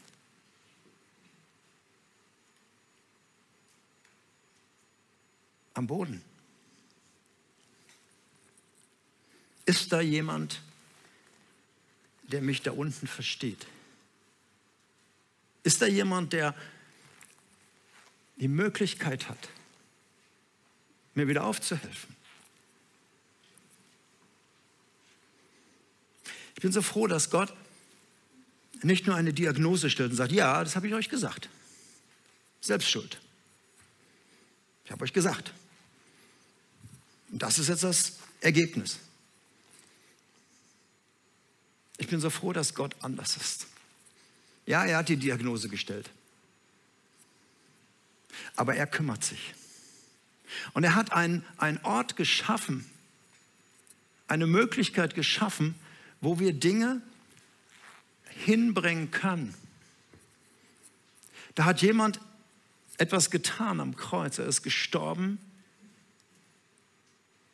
Am 5.75 5.89
Boden. 5.89 6.23
Ist 9.67 9.93
da 9.93 10.01
jemand, 10.01 10.61
der 12.31 12.43
mich 12.43 12.63
da 12.63 12.71
unten 12.71 13.09
versteht? 13.09 13.67
Ist 15.65 15.83
da 15.83 15.87
jemand, 15.87 16.33
der 16.33 16.55
die 18.37 18.49
Möglichkeit 18.49 19.29
hat, 19.29 19.49
mir 21.15 21.27
wieder 21.27 21.45
aufzuhelfen? 21.45 22.15
Ich 26.55 26.63
bin 26.63 26.73
so 26.73 26.83
froh, 26.83 27.07
dass 27.07 27.31
Gott 27.31 27.53
nicht 28.83 29.07
nur 29.07 29.17
eine 29.17 29.33
Diagnose 29.33 29.91
stellt 29.91 30.11
und 30.11 30.17
sagt, 30.17 30.33
ja, 30.33 30.63
das 30.63 30.77
habe 30.77 30.87
ich 30.87 30.95
euch 30.95 31.09
gesagt. 31.09 31.49
Selbstschuld. 32.61 33.19
Ich 34.85 34.91
habe 34.91 35.03
euch 35.05 35.13
gesagt. 35.13 35.53
Und 37.31 37.43
das 37.43 37.59
ist 37.59 37.69
jetzt 37.69 37.83
das 37.83 38.19
Ergebnis. 38.41 38.99
Ich 41.97 42.09
bin 42.09 42.21
so 42.21 42.31
froh, 42.31 42.53
dass 42.53 42.75
Gott 42.75 42.95
anders 43.01 43.37
ist. 43.37 43.67
Ja, 44.67 44.85
er 44.85 44.99
hat 44.99 45.09
die 45.09 45.17
Diagnose 45.17 45.69
gestellt. 45.69 46.11
Aber 48.57 48.75
er 48.75 48.87
kümmert 48.87 49.25
sich. 49.25 49.55
Und 50.73 50.85
er 50.85 50.95
hat 50.95 51.13
einen, 51.13 51.45
einen 51.57 51.79
Ort 51.85 52.17
geschaffen, 52.17 52.89
eine 54.29 54.47
Möglichkeit 54.47 55.15
geschaffen, 55.15 55.75
wo 56.25 56.39
wir 56.39 56.53
Dinge 56.53 57.03
hinbringen 58.29 59.11
können. 59.11 59.55
Da 61.55 61.65
hat 61.65 61.83
jemand 61.83 62.21
etwas 62.99 63.31
getan 63.31 63.81
am 63.81 63.97
Kreuz. 63.97 64.39
Er 64.39 64.47
ist 64.47 64.63
gestorben, 64.63 65.39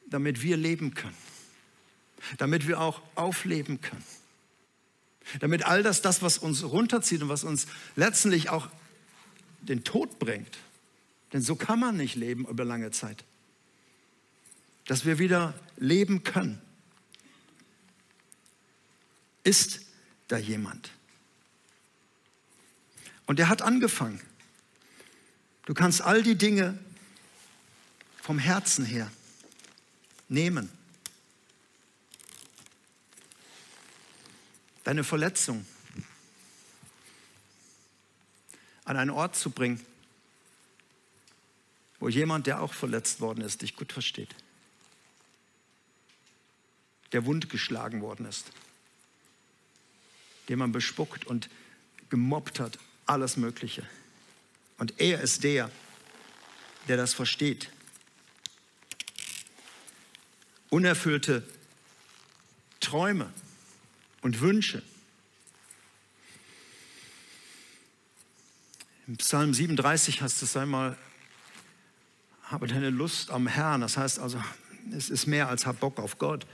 damit 0.07 0.43
wir 0.43 0.57
leben 0.57 0.95
können. 0.95 1.17
Damit 2.39 2.69
wir 2.69 2.81
auch 2.81 3.03
aufleben 3.15 3.81
können. 3.81 4.05
Damit 5.39 5.65
all 5.65 5.83
das, 5.83 6.03
das, 6.03 6.23
was 6.23 6.39
uns 6.39 6.65
runterzieht 6.65 7.23
und 7.23 7.29
was 7.29 7.45
uns 7.45 7.67
letztendlich 7.97 8.51
auch 8.51 8.69
den 9.61 9.85
Tod 9.85 10.19
bringt, 10.19 10.59
denn 11.33 11.43
so 11.43 11.55
kann 11.55 11.79
man 11.79 11.97
nicht 11.97 12.17
leben 12.17 12.47
über 12.47 12.65
lange 12.65 12.91
Zeit, 12.91 13.25
dass 14.87 15.05
wir 15.05 15.19
wieder 15.19 15.55
leben 15.77 16.25
können. 16.25 16.61
Ist 19.43 19.81
da 20.29 20.37
jemand? 20.37 20.91
Und 23.27 23.39
er 23.39 23.49
hat 23.49 23.63
angefangen. 23.63 24.21
Du 25.65 25.75
kannst 25.75 26.03
all 26.03 26.23
die 26.23 26.35
Dinge 26.35 26.79
vom 28.21 28.39
Herzen 28.39 28.85
her 28.85 29.11
nehmen. 30.29 30.71
Deine 34.85 35.05
Verletzung 35.05 35.65
an 38.85 38.97
einen 38.97 39.11
Ort 39.11 39.37
zu 39.37 39.51
bringen, 39.51 39.85
wo 42.01 42.09
jemand, 42.09 42.47
der 42.47 42.61
auch 42.61 42.75
verletzt 42.75 43.21
worden 43.21 43.43
ist, 43.43 43.63
dich 43.63 43.77
gut 43.77 43.93
versteht, 43.93 44.35
der 47.13 47.25
wund 47.27 47.49
geschlagen 47.51 48.01
worden 48.01 48.27
ist 48.27 48.51
den 50.51 50.59
man 50.59 50.73
bespuckt 50.73 51.27
und 51.29 51.49
gemobbt 52.09 52.59
hat, 52.59 52.77
alles 53.07 53.37
Mögliche. 53.37 53.87
Und 54.79 55.01
er 55.01 55.21
ist 55.21 55.45
der, 55.45 55.71
der 56.89 56.97
das 56.97 57.15
versteht. 57.15 57.71
Unerfüllte 60.69 61.47
Träume 62.81 63.33
und 64.23 64.41
Wünsche. 64.41 64.83
Im 69.07 69.19
Psalm 69.19 69.55
37 69.55 70.21
heißt 70.21 70.43
es 70.43 70.57
einmal, 70.57 70.99
habe 72.43 72.67
deine 72.67 72.91
Lust 72.91 73.31
am 73.31 73.47
Herrn. 73.47 73.83
Das 73.83 73.97
heißt 73.97 74.19
also, 74.19 74.43
es 74.91 75.11
ist 75.11 75.29
mehr 75.29 75.49
als 75.49 75.65
hab 75.65 75.79
Bock 75.79 76.01
auf 76.01 76.19
Gott 76.19 76.45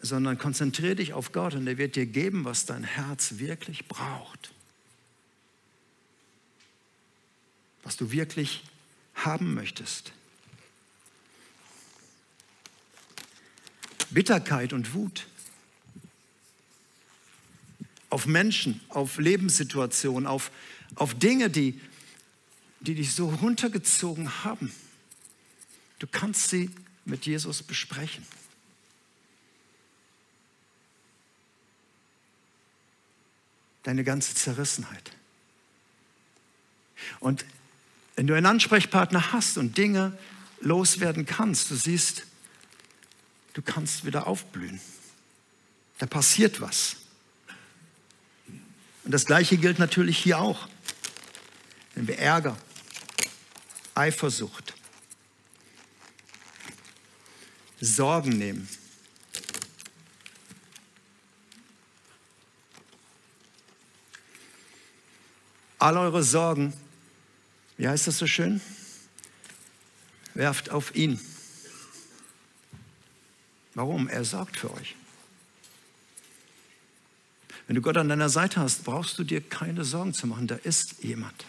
sondern 0.00 0.38
konzentriere 0.38 0.96
dich 0.96 1.12
auf 1.12 1.32
Gott 1.32 1.54
und 1.54 1.66
er 1.66 1.78
wird 1.78 1.96
dir 1.96 2.06
geben, 2.06 2.44
was 2.44 2.66
dein 2.66 2.84
Herz 2.84 3.38
wirklich 3.38 3.88
braucht. 3.88 4.52
Was 7.82 7.96
du 7.96 8.10
wirklich 8.10 8.64
haben 9.14 9.54
möchtest. 9.54 10.12
Bitterkeit 14.10 14.72
und 14.72 14.94
Wut 14.94 15.26
auf 18.10 18.26
Menschen, 18.26 18.80
auf 18.88 19.18
Lebenssituationen, 19.18 20.26
auf, 20.26 20.50
auf 20.94 21.14
Dinge, 21.14 21.50
die, 21.50 21.80
die 22.80 22.94
dich 22.94 23.12
so 23.12 23.28
runtergezogen 23.28 24.44
haben. 24.44 24.72
Du 25.98 26.06
kannst 26.06 26.48
sie 26.48 26.70
mit 27.04 27.26
Jesus 27.26 27.62
besprechen. 27.62 28.24
Deine 33.82 34.04
ganze 34.04 34.34
Zerrissenheit. 34.34 35.12
Und 37.20 37.44
Wenn 38.18 38.26
du 38.26 38.34
einen 38.34 38.46
Ansprechpartner 38.46 39.32
hast 39.32 39.58
und 39.58 39.78
Dinge 39.78 40.12
loswerden 40.60 41.24
kannst, 41.24 41.70
du 41.70 41.76
siehst, 41.76 42.24
du 43.52 43.62
kannst 43.62 44.04
wieder 44.06 44.26
aufblühen. 44.26 44.80
Da 45.98 46.06
passiert 46.06 46.60
was. 46.60 46.96
Und 49.04 49.12
das 49.12 49.24
Gleiche 49.24 49.56
gilt 49.56 49.78
natürlich 49.78 50.18
hier 50.18 50.40
auch. 50.40 50.68
Wenn 51.94 52.08
wir 52.08 52.18
Ärger, 52.18 52.56
Eifersucht, 53.94 54.74
Sorgen 57.80 58.30
nehmen, 58.30 58.68
all 65.78 65.96
eure 65.96 66.22
Sorgen, 66.22 66.72
wie 67.76 67.88
heißt 67.88 68.06
das 68.06 68.18
so 68.18 68.26
schön? 68.26 68.60
Werft 70.34 70.70
auf 70.70 70.94
ihn. 70.94 71.20
Warum? 73.74 74.08
Er 74.08 74.24
sorgt 74.24 74.56
für 74.56 74.72
euch. 74.74 74.96
Wenn 77.66 77.76
du 77.76 77.82
Gott 77.82 77.96
an 77.96 78.08
deiner 78.08 78.28
Seite 78.28 78.60
hast, 78.60 78.84
brauchst 78.84 79.18
du 79.18 79.24
dir 79.24 79.40
keine 79.40 79.84
Sorgen 79.84 80.14
zu 80.14 80.26
machen. 80.26 80.46
Da 80.46 80.56
ist 80.56 81.02
jemand. 81.04 81.44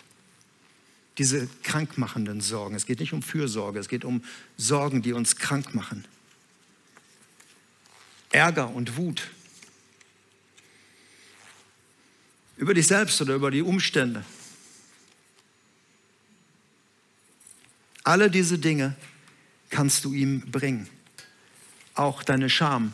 Diese 1.18 1.48
krankmachenden 1.64 2.42
Sorgen. 2.42 2.76
Es 2.76 2.86
geht 2.86 3.00
nicht 3.00 3.14
um 3.14 3.24
Fürsorge, 3.24 3.80
es 3.80 3.90
geht 3.90 4.06
um 4.06 4.24
Sorgen, 4.58 5.02
die 5.02 5.14
uns 5.14 5.38
krank 5.38 5.74
machen. 5.74 6.06
Ärger 8.32 8.70
und 8.70 8.98
Wut. 8.98 9.30
Über 12.60 12.74
dich 12.74 12.88
selbst 12.88 13.22
oder 13.22 13.36
über 13.36 13.52
die 13.52 13.62
Umstände. 13.62 14.22
Alle 18.04 18.30
diese 18.30 18.60
Dinge 18.60 18.98
kannst 19.70 20.04
du 20.04 20.14
ihm 20.14 20.42
bringen. 20.52 20.90
Auch 21.96 22.22
deine 22.22 22.50
Scham. 22.50 22.94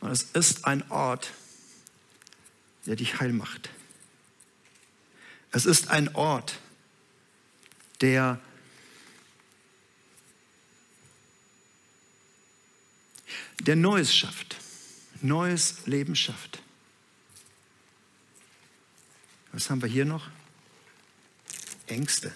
Und 0.00 0.10
es 0.10 0.24
ist 0.24 0.64
ein 0.64 0.90
Ort, 0.90 1.32
der 2.86 2.96
dich 2.96 3.20
heil 3.20 3.32
macht. 3.32 3.70
Es 5.52 5.66
ist 5.66 5.88
ein 5.88 6.16
Ort, 6.16 6.58
der 8.00 8.40
der 13.60 13.76
Neues 13.76 14.14
schafft, 14.14 14.53
neues 15.24 15.86
Leben 15.86 16.14
schafft. 16.14 16.62
Was 19.52 19.70
haben 19.70 19.82
wir 19.82 19.88
hier 19.88 20.04
noch? 20.04 20.28
Ängste. 21.86 22.32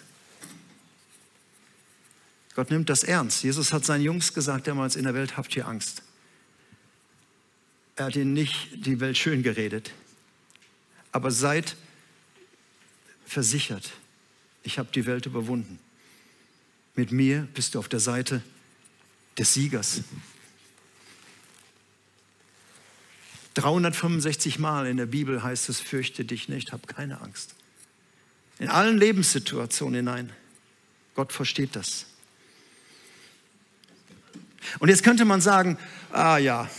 Gott 2.54 2.70
nimmt 2.70 2.88
das 2.88 3.04
ernst. 3.04 3.44
Jesus 3.44 3.72
hat 3.72 3.84
seinen 3.84 4.02
Jungs 4.02 4.34
gesagt 4.34 4.66
damals, 4.66 4.96
in 4.96 5.04
der 5.04 5.14
Welt 5.14 5.36
habt 5.36 5.54
ihr 5.56 5.68
Angst. 5.68 6.02
Er 7.96 8.06
hat 8.06 8.16
ihnen 8.16 8.32
nicht 8.32 8.68
die 8.86 9.00
Welt 9.00 9.18
schön 9.18 9.42
geredet, 9.42 9.92
aber 11.12 11.30
seid 11.30 11.76
versichert, 13.26 13.92
ich 14.62 14.78
habe 14.78 14.88
die 14.92 15.06
Welt 15.06 15.26
überwunden. 15.26 15.78
Mit 16.94 17.12
mir 17.12 17.48
bist 17.54 17.74
du 17.74 17.78
auf 17.78 17.88
der 17.88 18.00
Seite 18.00 18.42
des 19.36 19.54
Siegers. 19.54 20.02
365 23.58 24.58
Mal 24.58 24.86
in 24.86 24.96
der 24.96 25.06
Bibel 25.06 25.42
heißt 25.42 25.68
es, 25.68 25.80
fürchte 25.80 26.24
dich 26.24 26.48
nicht, 26.48 26.72
hab 26.72 26.86
keine 26.86 27.20
Angst. 27.20 27.54
In 28.58 28.68
allen 28.68 28.98
Lebenssituationen 28.98 29.96
hinein. 29.96 30.32
Gott 31.14 31.32
versteht 31.32 31.74
das. 31.74 32.06
Und 34.78 34.88
jetzt 34.88 35.02
könnte 35.02 35.24
man 35.24 35.40
sagen, 35.40 35.76
ah 36.12 36.38
ja, 36.38 36.70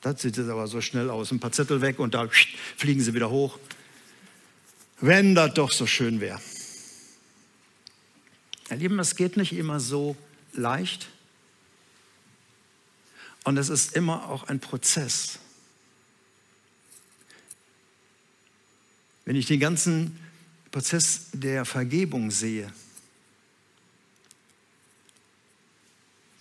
das 0.00 0.22
sieht 0.22 0.36
jetzt 0.36 0.48
aber 0.48 0.66
so 0.66 0.80
schnell 0.80 1.10
aus, 1.10 1.30
ein 1.30 1.40
paar 1.40 1.52
Zettel 1.52 1.80
weg 1.80 1.98
und 1.98 2.14
da 2.14 2.28
fliegen 2.76 3.02
sie 3.02 3.12
wieder 3.12 3.28
hoch. 3.28 3.58
Wenn 5.00 5.34
das 5.34 5.52
doch 5.54 5.72
so 5.72 5.86
schön 5.86 6.20
wäre. 6.20 6.40
Ihr 8.70 8.76
Lieben, 8.76 8.98
es 8.98 9.14
geht 9.14 9.36
nicht 9.36 9.52
immer 9.52 9.78
so 9.78 10.16
leicht. 10.54 11.08
Und 13.44 13.58
es 13.58 13.68
ist 13.68 13.94
immer 13.94 14.28
auch 14.28 14.44
ein 14.44 14.58
Prozess. 14.58 15.38
Wenn 19.26 19.36
ich 19.36 19.46
den 19.46 19.60
ganzen 19.60 20.16
Prozess 20.70 21.26
der 21.32 21.64
Vergebung 21.64 22.30
sehe, 22.30 22.72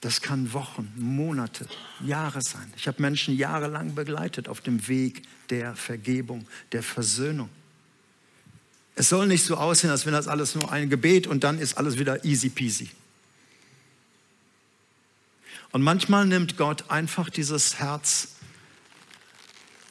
das 0.01 0.21
kann 0.21 0.53
Wochen, 0.53 0.93
Monate, 0.95 1.67
Jahre 2.01 2.41
sein. 2.43 2.71
Ich 2.77 2.87
habe 2.87 3.01
Menschen 3.01 3.35
jahrelang 3.35 3.95
begleitet 3.95 4.47
auf 4.47 4.61
dem 4.61 4.87
Weg 4.87 5.23
der 5.49 5.75
Vergebung, 5.75 6.47
der 6.71 6.83
Versöhnung. 6.83 7.49
Es 8.93 9.09
soll 9.09 9.25
nicht 9.25 9.43
so 9.43 9.57
aussehen, 9.57 9.89
als 9.89 10.05
wenn 10.05 10.13
das 10.13 10.27
alles 10.27 10.53
nur 10.53 10.71
ein 10.71 10.89
Gebet 10.91 11.25
und 11.25 11.43
dann 11.43 11.57
ist 11.57 11.77
alles 11.79 11.97
wieder 11.97 12.23
easy 12.23 12.49
peasy. 12.49 12.91
Und 15.71 15.81
manchmal 15.81 16.27
nimmt 16.27 16.55
Gott 16.55 16.89
einfach 16.91 17.31
dieses 17.31 17.79
Herz, 17.79 18.35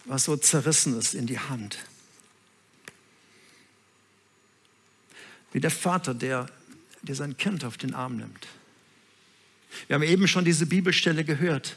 was 0.05 0.25
so 0.25 0.37
zerrissen 0.37 0.97
ist, 0.97 1.15
in 1.15 1.27
die 1.27 1.41
Hand 1.41 1.79
Wie 5.55 5.61
der 5.61 5.71
Vater, 5.71 6.15
der, 6.15 6.47
der 7.03 7.15
sein 7.15 7.37
Kind 7.37 7.65
auf 7.65 7.79
den 7.79 7.95
Arm 7.95 8.17
nimmt. 8.17 8.49
Wir 9.87 9.95
haben 9.95 10.03
eben 10.03 10.27
schon 10.27 10.45
diese 10.45 10.67
Bibelstelle 10.67 11.25
gehört, 11.25 11.77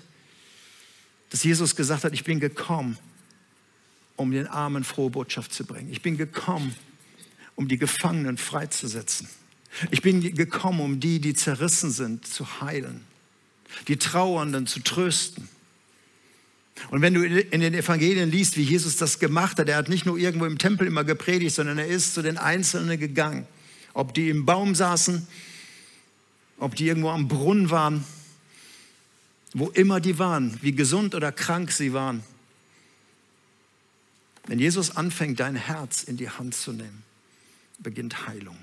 dass 1.30 1.44
Jesus 1.44 1.76
gesagt 1.76 2.04
hat, 2.04 2.12
ich 2.13 2.24
bin 2.24 2.40
gekommen, 2.40 2.98
um 4.16 4.32
den 4.32 4.48
Armen 4.48 4.84
frohe 4.84 5.12
Botschaft 5.12 5.54
zu 5.54 5.63
bringen. 5.63 5.92
Ich 5.92 6.02
bin 6.02 6.18
gekommen, 6.18 6.76
um 7.56 7.68
die 7.68 7.78
Gefangenen 7.78 8.38
freizusetzen. 8.38 9.30
Ich 9.92 10.02
bin 10.02 10.22
gekommen, 10.22 10.80
um 10.80 11.00
die, 11.00 11.20
die 11.20 11.36
zerrissen 11.36 11.92
sind, 11.92 12.26
zu 12.26 12.62
heilen, 12.62 13.02
die 13.88 13.98
Trauernden 13.98 14.66
zu 14.66 14.80
trösten. 14.80 15.50
Und 16.90 17.04
wenn 17.04 17.13
du 17.13 17.24
in 17.24 17.62
den 17.62 17.76
Evangelien 17.76 18.32
liest, 18.32 18.58
wie 18.58 18.63
Jesus 18.63 18.98
das 18.98 19.20
gemacht 19.20 19.60
hat, 19.60 19.70
er 19.70 19.78
hat 19.78 19.88
nicht 19.88 20.08
nur 20.08 20.18
irgendwo 20.18 20.46
im 20.48 20.58
Tempel 20.58 20.88
immer 20.88 21.04
gepredigt, 21.04 21.54
sondern 21.54 21.78
er 21.78 21.88
ist 21.88 22.16
zu 22.16 22.24
den 22.24 22.40
Einzelnen 22.40 23.00
gegangen 23.00 23.46
ob 23.98 24.14
die 24.14 24.30
im 24.30 24.46
Baum 24.46 24.76
saßen, 24.76 25.28
ob 26.60 26.76
die 26.76 26.86
irgendwo 26.88 27.10
am 27.10 27.28
Brunnen 27.28 27.72
waren, 27.72 28.06
wo 29.54 29.70
immer 29.70 30.00
die 30.00 30.20
waren, 30.20 30.56
wie 30.62 30.72
gesund 30.72 31.16
oder 31.16 31.32
krank 31.32 31.72
sie 31.72 31.94
waren. 31.94 32.22
Wenn 34.46 34.60
Jesus 34.60 34.96
anfängt, 34.96 35.40
dein 35.40 35.56
Herz 35.56 36.04
in 36.04 36.16
die 36.16 36.30
Hand 36.30 36.54
zu 36.54 36.74
nehmen, 36.74 37.02
beginnt 37.80 38.28
Heilung. 38.28 38.60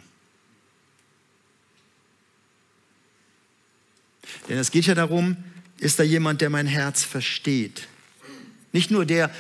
Denn 4.49 4.59
es 4.59 4.71
geht 4.71 4.87
ja 4.87 4.95
darum, 4.95 5.37
ist 5.79 5.99
da 5.99 6.05
jemand, 6.05 6.43
der 6.43 6.51
mein 6.51 6.69
Herz 6.69 7.03
versteht? 7.03 7.89
Nicht 8.73 8.93
nur 8.93 9.05
der, 9.05 9.35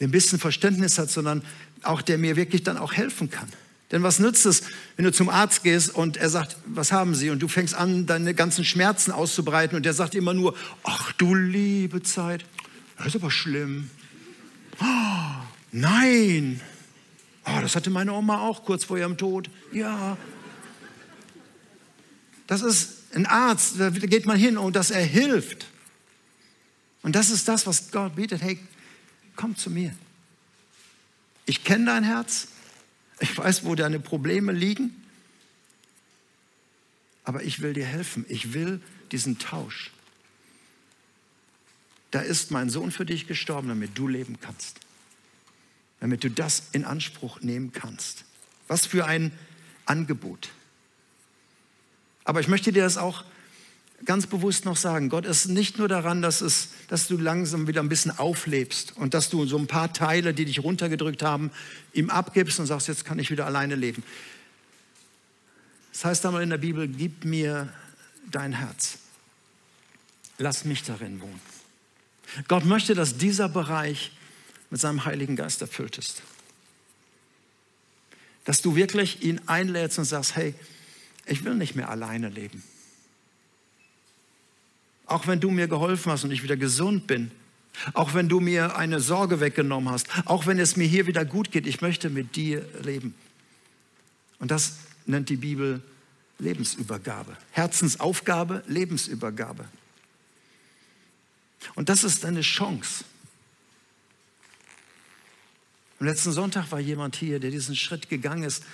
ein 0.00 0.10
bisschen 0.10 0.38
Verständnis 0.38 0.96
hat, 0.96 1.10
sondern 1.10 1.44
auch 1.82 2.00
der 2.00 2.16
mir 2.16 2.36
wirklich 2.36 2.62
dann 2.62 2.78
auch 2.78 2.94
helfen 2.94 3.30
kann. 3.30 3.52
Denn 3.92 4.02
was 4.02 4.18
nützt 4.18 4.46
es, 4.46 4.62
wenn 4.96 5.04
du 5.04 5.12
zum 5.12 5.28
Arzt 5.28 5.62
gehst 5.62 5.94
und 5.94 6.16
er 6.16 6.28
sagt, 6.28 6.56
was 6.66 6.90
haben 6.90 7.14
Sie? 7.14 7.30
Und 7.30 7.38
du 7.38 7.46
fängst 7.46 7.74
an, 7.74 8.06
deine 8.06 8.34
ganzen 8.34 8.64
Schmerzen 8.64 9.12
auszubreiten 9.12 9.76
und 9.76 9.84
der 9.84 9.94
sagt 9.94 10.14
immer 10.14 10.34
nur, 10.34 10.56
ach 10.82 11.12
du 11.12 11.34
liebe 11.34 12.02
Zeit, 12.02 12.44
das 12.98 13.08
ist 13.08 13.16
aber 13.16 13.30
schlimm. 13.30 13.90
Oh, 14.80 15.42
nein, 15.70 16.60
oh, 17.44 17.60
das 17.60 17.76
hatte 17.76 17.90
meine 17.90 18.12
Oma 18.12 18.40
auch 18.40 18.64
kurz 18.64 18.84
vor 18.84 18.98
ihrem 18.98 19.16
Tod. 19.16 19.50
Ja. 19.72 20.16
Das 22.48 22.62
ist 22.62 23.14
ein 23.14 23.26
Arzt, 23.26 23.78
da 23.78 23.90
geht 23.90 24.26
man 24.26 24.36
hin 24.36 24.58
und 24.58 24.74
dass 24.74 24.90
er 24.90 25.04
hilft. 25.04 25.66
Und 27.02 27.14
das 27.14 27.30
ist 27.30 27.46
das, 27.46 27.68
was 27.68 27.92
Gott 27.92 28.16
bietet. 28.16 28.42
Hey, 28.42 28.58
komm 29.36 29.56
zu 29.56 29.70
mir. 29.70 29.94
Ich 31.44 31.62
kenne 31.62 31.86
dein 31.86 32.02
Herz. 32.02 32.48
Ich 33.20 33.36
weiß, 33.36 33.64
wo 33.64 33.74
deine 33.74 34.00
Probleme 34.00 34.52
liegen. 34.52 35.02
Aber 37.24 37.42
ich 37.42 37.60
will 37.60 37.72
dir 37.72 37.86
helfen. 37.86 38.24
Ich 38.28 38.52
will 38.52 38.80
diesen 39.10 39.38
Tausch. 39.38 39.90
Da 42.10 42.20
ist 42.20 42.50
mein 42.50 42.70
Sohn 42.70 42.92
für 42.92 43.04
dich 43.04 43.26
gestorben, 43.26 43.68
damit 43.68 43.98
du 43.98 44.08
leben 44.08 44.38
kannst. 44.40 44.80
Damit 46.00 46.24
du 46.24 46.30
das 46.30 46.64
in 46.72 46.84
Anspruch 46.84 47.40
nehmen 47.40 47.72
kannst. 47.72 48.24
Was 48.68 48.86
für 48.86 49.06
ein 49.06 49.32
Angebot. 49.86 50.50
Aber 52.24 52.40
ich 52.40 52.48
möchte 52.48 52.72
dir 52.72 52.82
das 52.82 52.96
auch 52.96 53.24
ganz 54.06 54.26
bewusst 54.26 54.64
noch 54.64 54.76
sagen, 54.76 55.08
Gott 55.08 55.26
ist 55.26 55.46
nicht 55.46 55.78
nur 55.78 55.88
daran, 55.88 56.22
dass, 56.22 56.40
es, 56.40 56.70
dass 56.88 57.08
du 57.08 57.18
langsam 57.18 57.66
wieder 57.66 57.82
ein 57.82 57.88
bisschen 57.88 58.16
auflebst 58.16 58.96
und 58.96 59.12
dass 59.12 59.28
du 59.28 59.44
so 59.46 59.58
ein 59.58 59.66
paar 59.66 59.92
Teile, 59.92 60.32
die 60.32 60.44
dich 60.44 60.62
runtergedrückt 60.62 61.22
haben, 61.22 61.50
ihm 61.92 62.08
abgibst 62.08 62.58
und 62.60 62.66
sagst, 62.66 62.88
jetzt 62.88 63.04
kann 63.04 63.18
ich 63.18 63.30
wieder 63.30 63.46
alleine 63.46 63.74
leben. 63.74 64.02
Das 65.92 66.04
heißt 66.04 66.26
einmal 66.26 66.42
in 66.42 66.50
der 66.50 66.58
Bibel, 66.58 66.88
gib 66.88 67.24
mir 67.24 67.72
dein 68.30 68.52
Herz. 68.52 68.98
Lass 70.38 70.64
mich 70.64 70.82
darin 70.82 71.20
wohnen. 71.20 71.40
Gott 72.48 72.64
möchte, 72.64 72.94
dass 72.94 73.18
dieser 73.18 73.48
Bereich 73.48 74.12
mit 74.70 74.80
seinem 74.80 75.04
Heiligen 75.04 75.36
Geist 75.36 75.60
erfüllt 75.62 75.98
ist. 75.98 76.22
Dass 78.44 78.62
du 78.62 78.76
wirklich 78.76 79.22
ihn 79.22 79.40
einlädst 79.46 79.98
und 79.98 80.04
sagst, 80.04 80.36
hey, 80.36 80.54
ich 81.24 81.44
will 81.44 81.54
nicht 81.54 81.74
mehr 81.74 81.88
alleine 81.88 82.28
leben. 82.28 82.62
Auch 85.06 85.26
wenn 85.26 85.40
du 85.40 85.50
mir 85.50 85.68
geholfen 85.68 86.12
hast 86.12 86.24
und 86.24 86.30
ich 86.30 86.42
wieder 86.42 86.56
gesund 86.56 87.06
bin. 87.06 87.30
Auch 87.92 88.14
wenn 88.14 88.28
du 88.28 88.40
mir 88.40 88.76
eine 88.76 89.00
Sorge 89.00 89.40
weggenommen 89.40 89.92
hast. 89.92 90.08
Auch 90.24 90.46
wenn 90.46 90.58
es 90.58 90.76
mir 90.76 90.86
hier 90.86 91.06
wieder 91.06 91.24
gut 91.24 91.50
geht. 91.50 91.66
Ich 91.66 91.80
möchte 91.80 92.10
mit 92.10 92.36
dir 92.36 92.66
leben. 92.82 93.14
Und 94.38 94.50
das 94.50 94.78
nennt 95.06 95.28
die 95.28 95.36
Bibel 95.36 95.82
Lebensübergabe. 96.38 97.36
Herzensaufgabe, 97.52 98.62
Lebensübergabe. 98.66 99.66
Und 101.74 101.88
das 101.88 102.04
ist 102.04 102.24
eine 102.24 102.42
Chance. 102.42 103.04
Am 105.98 106.06
letzten 106.06 106.32
Sonntag 106.32 106.70
war 106.72 106.80
jemand 106.80 107.16
hier, 107.16 107.40
der 107.40 107.50
diesen 107.50 107.74
Schritt 107.74 108.08
gegangen 108.08 108.42
ist. 108.42 108.64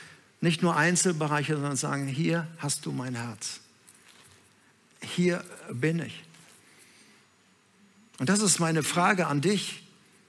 Nicht 0.40 0.62
nur 0.62 0.76
Einzelbereiche, 0.76 1.54
sondern 1.54 1.76
sagen, 1.76 2.08
hier 2.08 2.48
hast 2.58 2.84
du 2.84 2.90
mein 2.90 3.14
Herz. 3.14 3.61
Hier 5.02 5.44
bin 5.70 6.00
ich. 6.00 6.22
Und 8.18 8.28
das 8.28 8.40
ist 8.40 8.60
meine 8.60 8.82
Frage 8.82 9.26
an 9.26 9.40
dich, 9.40 9.82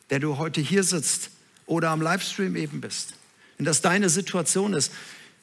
der 0.10 0.20
du 0.20 0.38
heute 0.38 0.62
hier 0.62 0.84
sitzt 0.84 1.30
oder 1.66 1.90
am 1.92 2.02
Livestream 2.02 2.56
eben 2.56 2.82
bist. 2.82 3.14
Wenn 3.58 3.66
das 3.66 3.82
deine 3.82 4.10
Situation 4.10 4.74
ist, 4.74 4.92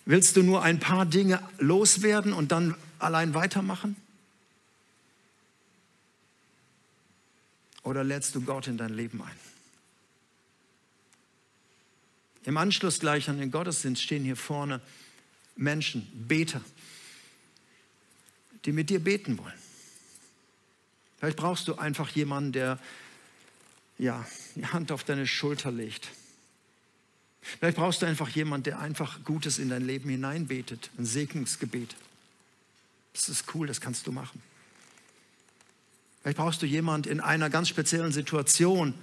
willst 0.05 0.37
du 0.37 0.43
nur 0.43 0.63
ein 0.63 0.81
paar 0.81 1.07
Dinge 1.07 1.41
loswerden 1.59 2.33
und 2.33 2.53
dann 2.53 2.75
allein 2.99 3.35
weitermachen? 3.35 3.97
Oder 7.83 8.05
lädst 8.05 8.35
du 8.35 8.43
Gott 8.43 8.67
in 8.67 8.77
dein 8.77 8.93
Leben 8.93 9.23
ein? 9.23 9.37
Im 12.45 12.57
Anschluss 12.57 13.01
gleich 13.01 13.29
an 13.29 13.39
den 13.39 13.51
Gottesdienst 13.51 14.03
stehen 14.03 14.25
hier 14.25 14.37
vorne 14.37 14.81
Menschen, 15.57 16.09
Beter, 16.27 16.61
die 18.65 18.73
mit 18.73 18.91
dir 18.91 19.01
beten 19.01 19.39
wollen. 19.39 19.53
Vielleicht 21.19 21.37
brauchst 21.37 21.69
du 21.69 21.75
einfach 21.77 22.09
jemanden, 22.11 22.53
der 22.53 22.79
ja, 23.99 24.27
die 24.55 24.67
Hand 24.67 24.93
auf 24.93 25.05
deine 25.05 25.27
Schulter 25.27 25.71
legt. 25.71 26.09
Vielleicht 27.43 27.77
brauchst 27.77 28.03
du 28.03 28.07
einfach 28.07 28.29
jemanden, 28.31 28.65
der 28.65 28.79
einfach 28.79 29.25
Gutes 29.25 29.59
in 29.59 29.69
dein 29.69 29.87
Leben 29.87 30.09
hineinbetet, 30.09 30.91
ein 30.99 31.05
Segnungsgebet. 31.05 31.95
Das 33.13 33.29
ist 33.29 33.55
cool, 33.55 33.67
das 33.67 33.81
kannst 33.81 34.07
du 34.07 34.13
machen. 34.13 34.43
Vielleicht 36.23 36.39
brauchst 36.39 36.63
du 36.63 36.67
jemanden 36.67 37.11
in 37.11 37.21
einer 37.21 37.51
ganz 37.51 37.69
speziellen 37.69 38.13
Situation, 38.13 38.95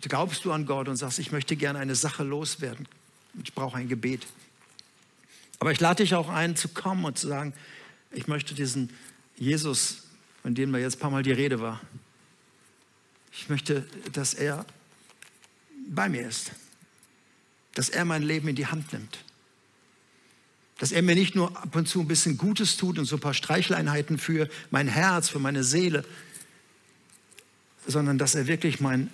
glaubst 0.00 0.44
du 0.44 0.52
an 0.52 0.66
Gott 0.66 0.88
und 0.88 0.96
sagst, 0.96 1.18
ich 1.18 1.32
möchte 1.32 1.56
gerne 1.56 1.78
eine 1.78 1.94
Sache 1.94 2.22
loswerden. 2.22 2.86
Ich 3.42 3.54
brauche 3.54 3.76
ein 3.76 3.88
Gebet. 3.88 4.26
Aber 5.58 5.72
ich 5.72 5.80
lade 5.80 6.02
dich 6.02 6.14
auch 6.14 6.28
ein, 6.28 6.56
zu 6.56 6.68
kommen 6.68 7.04
und 7.04 7.18
zu 7.18 7.28
sagen, 7.28 7.54
ich 8.10 8.28
möchte 8.28 8.54
diesen 8.54 8.90
Jesus, 9.36 10.02
von 10.42 10.54
dem 10.54 10.72
da 10.72 10.78
jetzt 10.78 10.96
ein 10.96 11.00
paar 11.00 11.10
Mal 11.10 11.22
die 11.22 11.32
Rede 11.32 11.60
war, 11.60 11.80
ich 13.32 13.48
möchte, 13.48 13.86
dass 14.12 14.34
er 14.34 14.64
bei 15.88 16.08
mir 16.08 16.26
ist, 16.26 16.52
dass 17.74 17.88
er 17.88 18.04
mein 18.04 18.22
Leben 18.22 18.48
in 18.48 18.56
die 18.56 18.66
Hand 18.66 18.92
nimmt, 18.92 19.18
dass 20.78 20.92
er 20.92 21.02
mir 21.02 21.14
nicht 21.14 21.34
nur 21.34 21.56
ab 21.56 21.74
und 21.76 21.86
zu 21.86 22.00
ein 22.00 22.08
bisschen 22.08 22.38
Gutes 22.38 22.76
tut 22.76 22.98
und 22.98 23.04
so 23.04 23.16
ein 23.16 23.20
paar 23.20 23.34
Streicheleinheiten 23.34 24.18
für 24.18 24.48
mein 24.70 24.88
Herz, 24.88 25.28
für 25.28 25.38
meine 25.38 25.64
Seele, 25.64 26.04
sondern 27.86 28.18
dass 28.18 28.34
er 28.34 28.46
wirklich 28.46 28.80
mein 28.80 29.10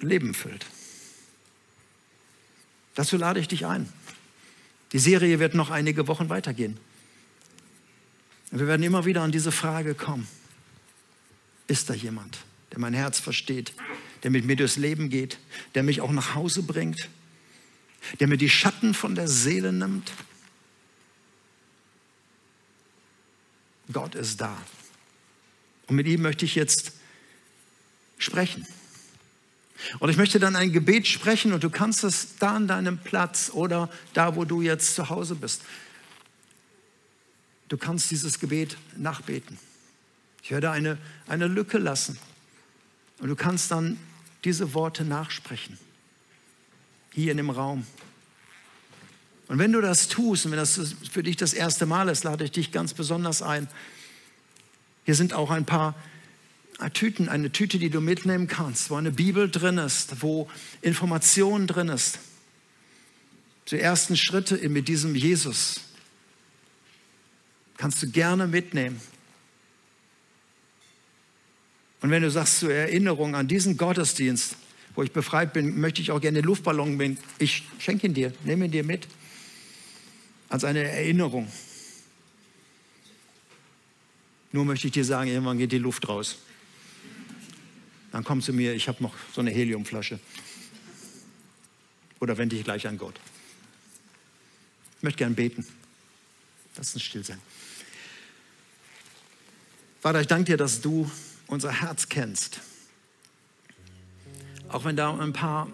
Leben 0.00 0.34
füllt. 0.34 0.66
Dazu 2.94 3.16
lade 3.16 3.40
ich 3.40 3.48
dich 3.48 3.66
ein. 3.66 3.90
Die 4.92 4.98
Serie 4.98 5.38
wird 5.38 5.54
noch 5.54 5.70
einige 5.70 6.08
Wochen 6.08 6.28
weitergehen. 6.28 6.78
Wir 8.50 8.66
werden 8.66 8.82
immer 8.82 9.04
wieder 9.04 9.22
an 9.22 9.32
diese 9.32 9.52
Frage 9.52 9.94
kommen. 9.94 10.26
Ist 11.66 11.90
da 11.90 11.94
jemand, 11.94 12.38
der 12.72 12.78
mein 12.78 12.94
Herz 12.94 13.18
versteht, 13.18 13.74
der 14.22 14.30
mit 14.30 14.46
mir 14.46 14.56
durchs 14.56 14.76
Leben 14.76 15.10
geht, 15.10 15.38
der 15.74 15.82
mich 15.82 16.00
auch 16.00 16.10
nach 16.10 16.34
Hause 16.34 16.62
bringt, 16.62 17.08
der 18.20 18.28
mir 18.28 18.38
die 18.38 18.48
Schatten 18.48 18.94
von 18.94 19.14
der 19.14 19.28
Seele 19.28 19.72
nimmt? 19.72 20.12
Gott 23.92 24.14
ist 24.14 24.40
da. 24.40 24.56
Und 25.86 25.96
mit 25.96 26.06
ihm 26.06 26.22
möchte 26.22 26.44
ich 26.44 26.54
jetzt 26.54 26.92
sprechen. 28.18 28.66
Und 29.98 30.10
ich 30.10 30.16
möchte 30.16 30.38
dann 30.38 30.56
ein 30.56 30.72
Gebet 30.72 31.06
sprechen 31.06 31.52
und 31.52 31.62
du 31.62 31.70
kannst 31.70 32.04
es 32.04 32.36
da 32.38 32.56
an 32.56 32.66
deinem 32.66 32.98
Platz 32.98 33.50
oder 33.52 33.88
da, 34.12 34.36
wo 34.36 34.44
du 34.44 34.60
jetzt 34.60 34.94
zu 34.94 35.08
Hause 35.08 35.34
bist. 35.34 35.62
Du 37.68 37.76
kannst 37.76 38.10
dieses 38.10 38.38
Gebet 38.38 38.76
nachbeten. 38.96 39.58
Ich 40.42 40.50
werde 40.50 40.70
eine, 40.70 40.98
eine 41.26 41.46
Lücke 41.46 41.78
lassen. 41.78 42.18
Und 43.18 43.28
du 43.28 43.36
kannst 43.36 43.70
dann 43.70 43.98
diese 44.44 44.74
Worte 44.74 45.04
nachsprechen. 45.04 45.78
Hier 47.12 47.32
in 47.32 47.36
dem 47.36 47.50
Raum. 47.50 47.86
Und 49.48 49.58
wenn 49.58 49.72
du 49.72 49.80
das 49.80 50.08
tust, 50.08 50.44
und 50.44 50.52
wenn 50.52 50.58
das 50.58 50.94
für 51.10 51.22
dich 51.22 51.36
das 51.36 51.52
erste 51.54 51.86
Mal 51.86 52.08
ist, 52.08 52.24
lade 52.24 52.44
ich 52.44 52.50
dich 52.50 52.70
ganz 52.70 52.94
besonders 52.94 53.42
ein. 53.42 53.68
Hier 55.04 55.14
sind 55.14 55.32
auch 55.32 55.50
ein 55.50 55.64
paar 55.64 55.94
Tüten, 56.92 57.28
eine 57.28 57.50
Tüte, 57.50 57.78
die 57.78 57.90
du 57.90 58.00
mitnehmen 58.00 58.46
kannst, 58.46 58.90
wo 58.90 58.94
eine 58.94 59.10
Bibel 59.10 59.50
drin 59.50 59.78
ist, 59.78 60.22
wo 60.22 60.48
Information 60.80 61.66
drin 61.66 61.88
ist. 61.88 62.20
Die 63.70 63.80
ersten 63.80 64.16
Schritte 64.16 64.56
mit 64.68 64.88
diesem 64.88 65.14
Jesus 65.14 65.80
kannst 67.76 68.02
du 68.02 68.10
gerne 68.10 68.46
mitnehmen. 68.46 69.00
Und 72.00 72.10
wenn 72.10 72.22
du 72.22 72.30
sagst 72.30 72.60
zur 72.60 72.72
Erinnerung 72.72 73.34
an 73.34 73.48
diesen 73.48 73.76
Gottesdienst, 73.76 74.56
wo 74.94 75.02
ich 75.02 75.12
befreit 75.12 75.52
bin, 75.52 75.80
möchte 75.80 76.00
ich 76.00 76.10
auch 76.10 76.20
gerne 76.20 76.40
den 76.40 76.46
Luftballon 76.46 76.96
bin. 76.96 77.18
Ich 77.38 77.64
schenke 77.78 78.06
ihn 78.06 78.14
dir, 78.14 78.32
nehme 78.44 78.66
ihn 78.66 78.70
dir 78.70 78.84
mit 78.84 79.06
als 80.48 80.64
eine 80.64 80.82
Erinnerung. 80.82 81.50
Nur 84.52 84.64
möchte 84.64 84.86
ich 84.86 84.92
dir 84.92 85.04
sagen, 85.04 85.28
irgendwann 85.28 85.58
geht 85.58 85.72
die 85.72 85.78
Luft 85.78 86.08
raus. 86.08 86.38
Dann 88.12 88.24
komm 88.24 88.40
zu 88.40 88.52
mir, 88.52 88.74
ich 88.74 88.88
habe 88.88 89.02
noch 89.02 89.14
so 89.34 89.40
eine 89.40 89.50
Heliumflasche. 89.50 90.18
Oder 92.20 92.38
wende 92.38 92.56
dich 92.56 92.64
gleich 92.64 92.86
an 92.86 92.98
Gott. 92.98 93.14
Ich 94.96 95.02
möchte 95.02 95.18
gern 95.18 95.34
beten. 95.34 95.66
Lass 96.76 96.94
uns 96.94 97.02
still 97.02 97.24
sein. 97.24 97.40
Vater, 100.00 100.20
ich 100.20 100.26
danke 100.26 100.52
dir, 100.52 100.56
dass 100.56 100.80
du 100.80 101.10
unser 101.46 101.72
Herz 101.72 102.08
kennst. 102.08 102.60
Auch 104.68 104.84
wenn 104.84 104.96
da 104.96 105.16
ein 105.16 105.32
paar 105.32 105.68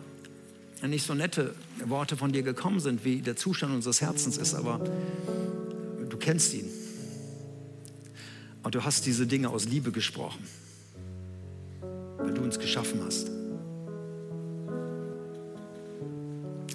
nicht 0.82 1.07
so 1.07 1.14
nette 1.14 1.55
Worte 1.85 2.16
von 2.16 2.32
dir 2.32 2.43
gekommen 2.43 2.80
sind, 2.80 3.05
wie 3.05 3.22
der 3.22 3.37
Zustand 3.37 3.74
unseres 3.74 4.01
Herzens 4.01 4.37
ist, 4.37 4.55
aber 4.55 4.78
du 6.09 6.16
kennst 6.18 6.53
ihn. 6.53 6.68
Und 8.62 8.74
du 8.74 8.85
hast 8.85 9.07
diese 9.07 9.26
Dinge 9.26 9.51
aus 9.51 9.64
Liebe 9.66 9.93
gesprochen 9.93 10.47
weil 12.24 12.32
du 12.34 12.42
uns 12.42 12.58
geschaffen 12.58 13.00
hast. 13.04 13.30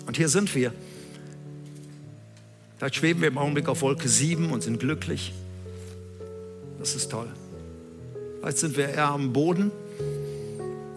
Und 0.06 0.16
hier 0.16 0.30
sind 0.30 0.54
wir. 0.56 0.74
Vielleicht 2.78 2.96
schweben 2.96 3.22
wir 3.22 3.28
im 3.28 3.38
Augenblick 3.38 3.68
auf 3.68 3.82
Wolke 3.82 4.08
7 4.08 4.52
und 4.52 4.64
sind 4.64 4.80
glücklich. 4.80 5.34
Das 6.80 6.96
ist 6.96 7.12
toll. 7.12 7.28
Vielleicht 8.40 8.58
sind 8.58 8.78
wir 8.78 8.88
eher 8.88 9.10
am 9.10 9.34
Boden, 9.34 9.72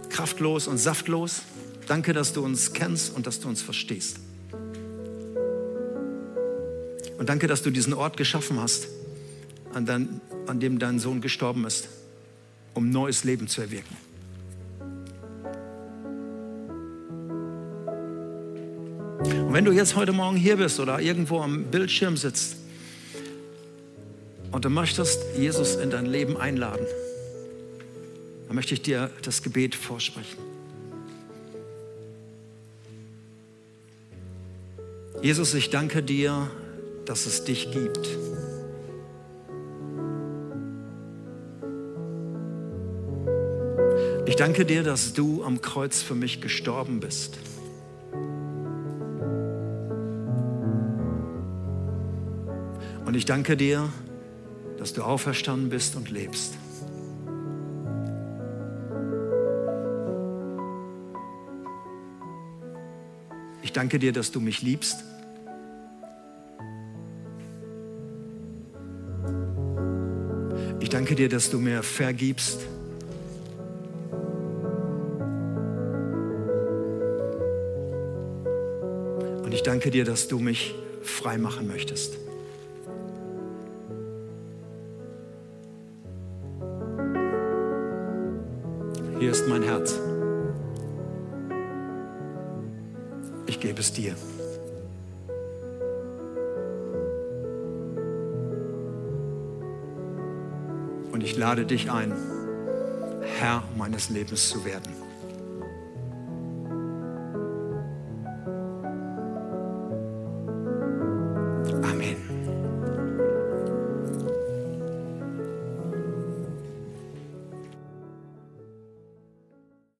kraftlos 0.08 0.68
und 0.68 0.78
saftlos. 0.78 1.42
Danke, 1.88 2.12
dass 2.12 2.32
du 2.32 2.44
uns 2.44 2.72
kennst 2.72 3.14
und 3.14 3.26
dass 3.26 3.40
du 3.40 3.48
uns 3.48 3.62
verstehst. 3.62 4.18
Und 7.18 7.28
danke, 7.28 7.46
dass 7.48 7.62
du 7.62 7.70
diesen 7.70 7.94
Ort 7.94 8.16
geschaffen 8.16 8.60
hast, 8.60 8.88
an, 9.74 9.86
dein, 9.86 10.20
an 10.46 10.60
dem 10.60 10.78
dein 10.78 10.98
Sohn 10.98 11.20
gestorben 11.20 11.66
ist, 11.66 11.88
um 12.74 12.90
neues 12.90 13.24
Leben 13.24 13.48
zu 13.48 13.60
erwirken. 13.60 13.96
Und 19.52 19.58
wenn 19.58 19.66
du 19.66 19.72
jetzt 19.72 19.96
heute 19.96 20.12
Morgen 20.12 20.38
hier 20.38 20.56
bist 20.56 20.80
oder 20.80 20.98
irgendwo 20.98 21.42
am 21.42 21.64
Bildschirm 21.64 22.16
sitzt 22.16 22.56
und 24.50 24.64
du 24.64 24.70
möchtest 24.70 25.20
Jesus 25.36 25.74
in 25.74 25.90
dein 25.90 26.06
Leben 26.06 26.38
einladen, 26.38 26.86
dann 28.46 28.56
möchte 28.56 28.72
ich 28.72 28.80
dir 28.80 29.10
das 29.20 29.42
Gebet 29.42 29.74
vorsprechen. 29.74 30.38
Jesus, 35.20 35.52
ich 35.52 35.68
danke 35.68 36.02
dir, 36.02 36.50
dass 37.04 37.26
es 37.26 37.44
dich 37.44 37.70
gibt. 37.72 38.08
Ich 44.24 44.36
danke 44.36 44.64
dir, 44.64 44.82
dass 44.82 45.12
du 45.12 45.44
am 45.44 45.60
Kreuz 45.60 46.00
für 46.00 46.14
mich 46.14 46.40
gestorben 46.40 47.00
bist. 47.00 47.36
Und 53.12 53.18
ich 53.18 53.26
danke 53.26 53.58
dir, 53.58 53.90
dass 54.78 54.94
du 54.94 55.02
auferstanden 55.02 55.68
bist 55.68 55.96
und 55.96 56.08
lebst. 56.08 56.54
Ich 63.60 63.70
danke 63.70 63.98
dir, 63.98 64.14
dass 64.14 64.32
du 64.32 64.40
mich 64.40 64.62
liebst. 64.62 65.04
Ich 70.80 70.88
danke 70.88 71.14
dir, 71.14 71.28
dass 71.28 71.50
du 71.50 71.58
mir 71.58 71.82
vergibst. 71.82 72.60
Und 79.42 79.52
ich 79.52 79.62
danke 79.62 79.90
dir, 79.90 80.06
dass 80.06 80.28
du 80.28 80.38
mich 80.38 80.74
frei 81.02 81.36
machen 81.36 81.68
möchtest. 81.68 82.21
Hier 89.22 89.30
ist 89.30 89.46
mein 89.46 89.62
Herz. 89.62 90.00
Ich 93.46 93.60
gebe 93.60 93.78
es 93.78 93.92
dir. 93.92 94.16
Und 101.12 101.22
ich 101.22 101.36
lade 101.36 101.64
dich 101.64 101.88
ein, 101.88 102.12
Herr 103.38 103.62
meines 103.78 104.10
Lebens 104.10 104.48
zu 104.48 104.64
werden. 104.64 104.92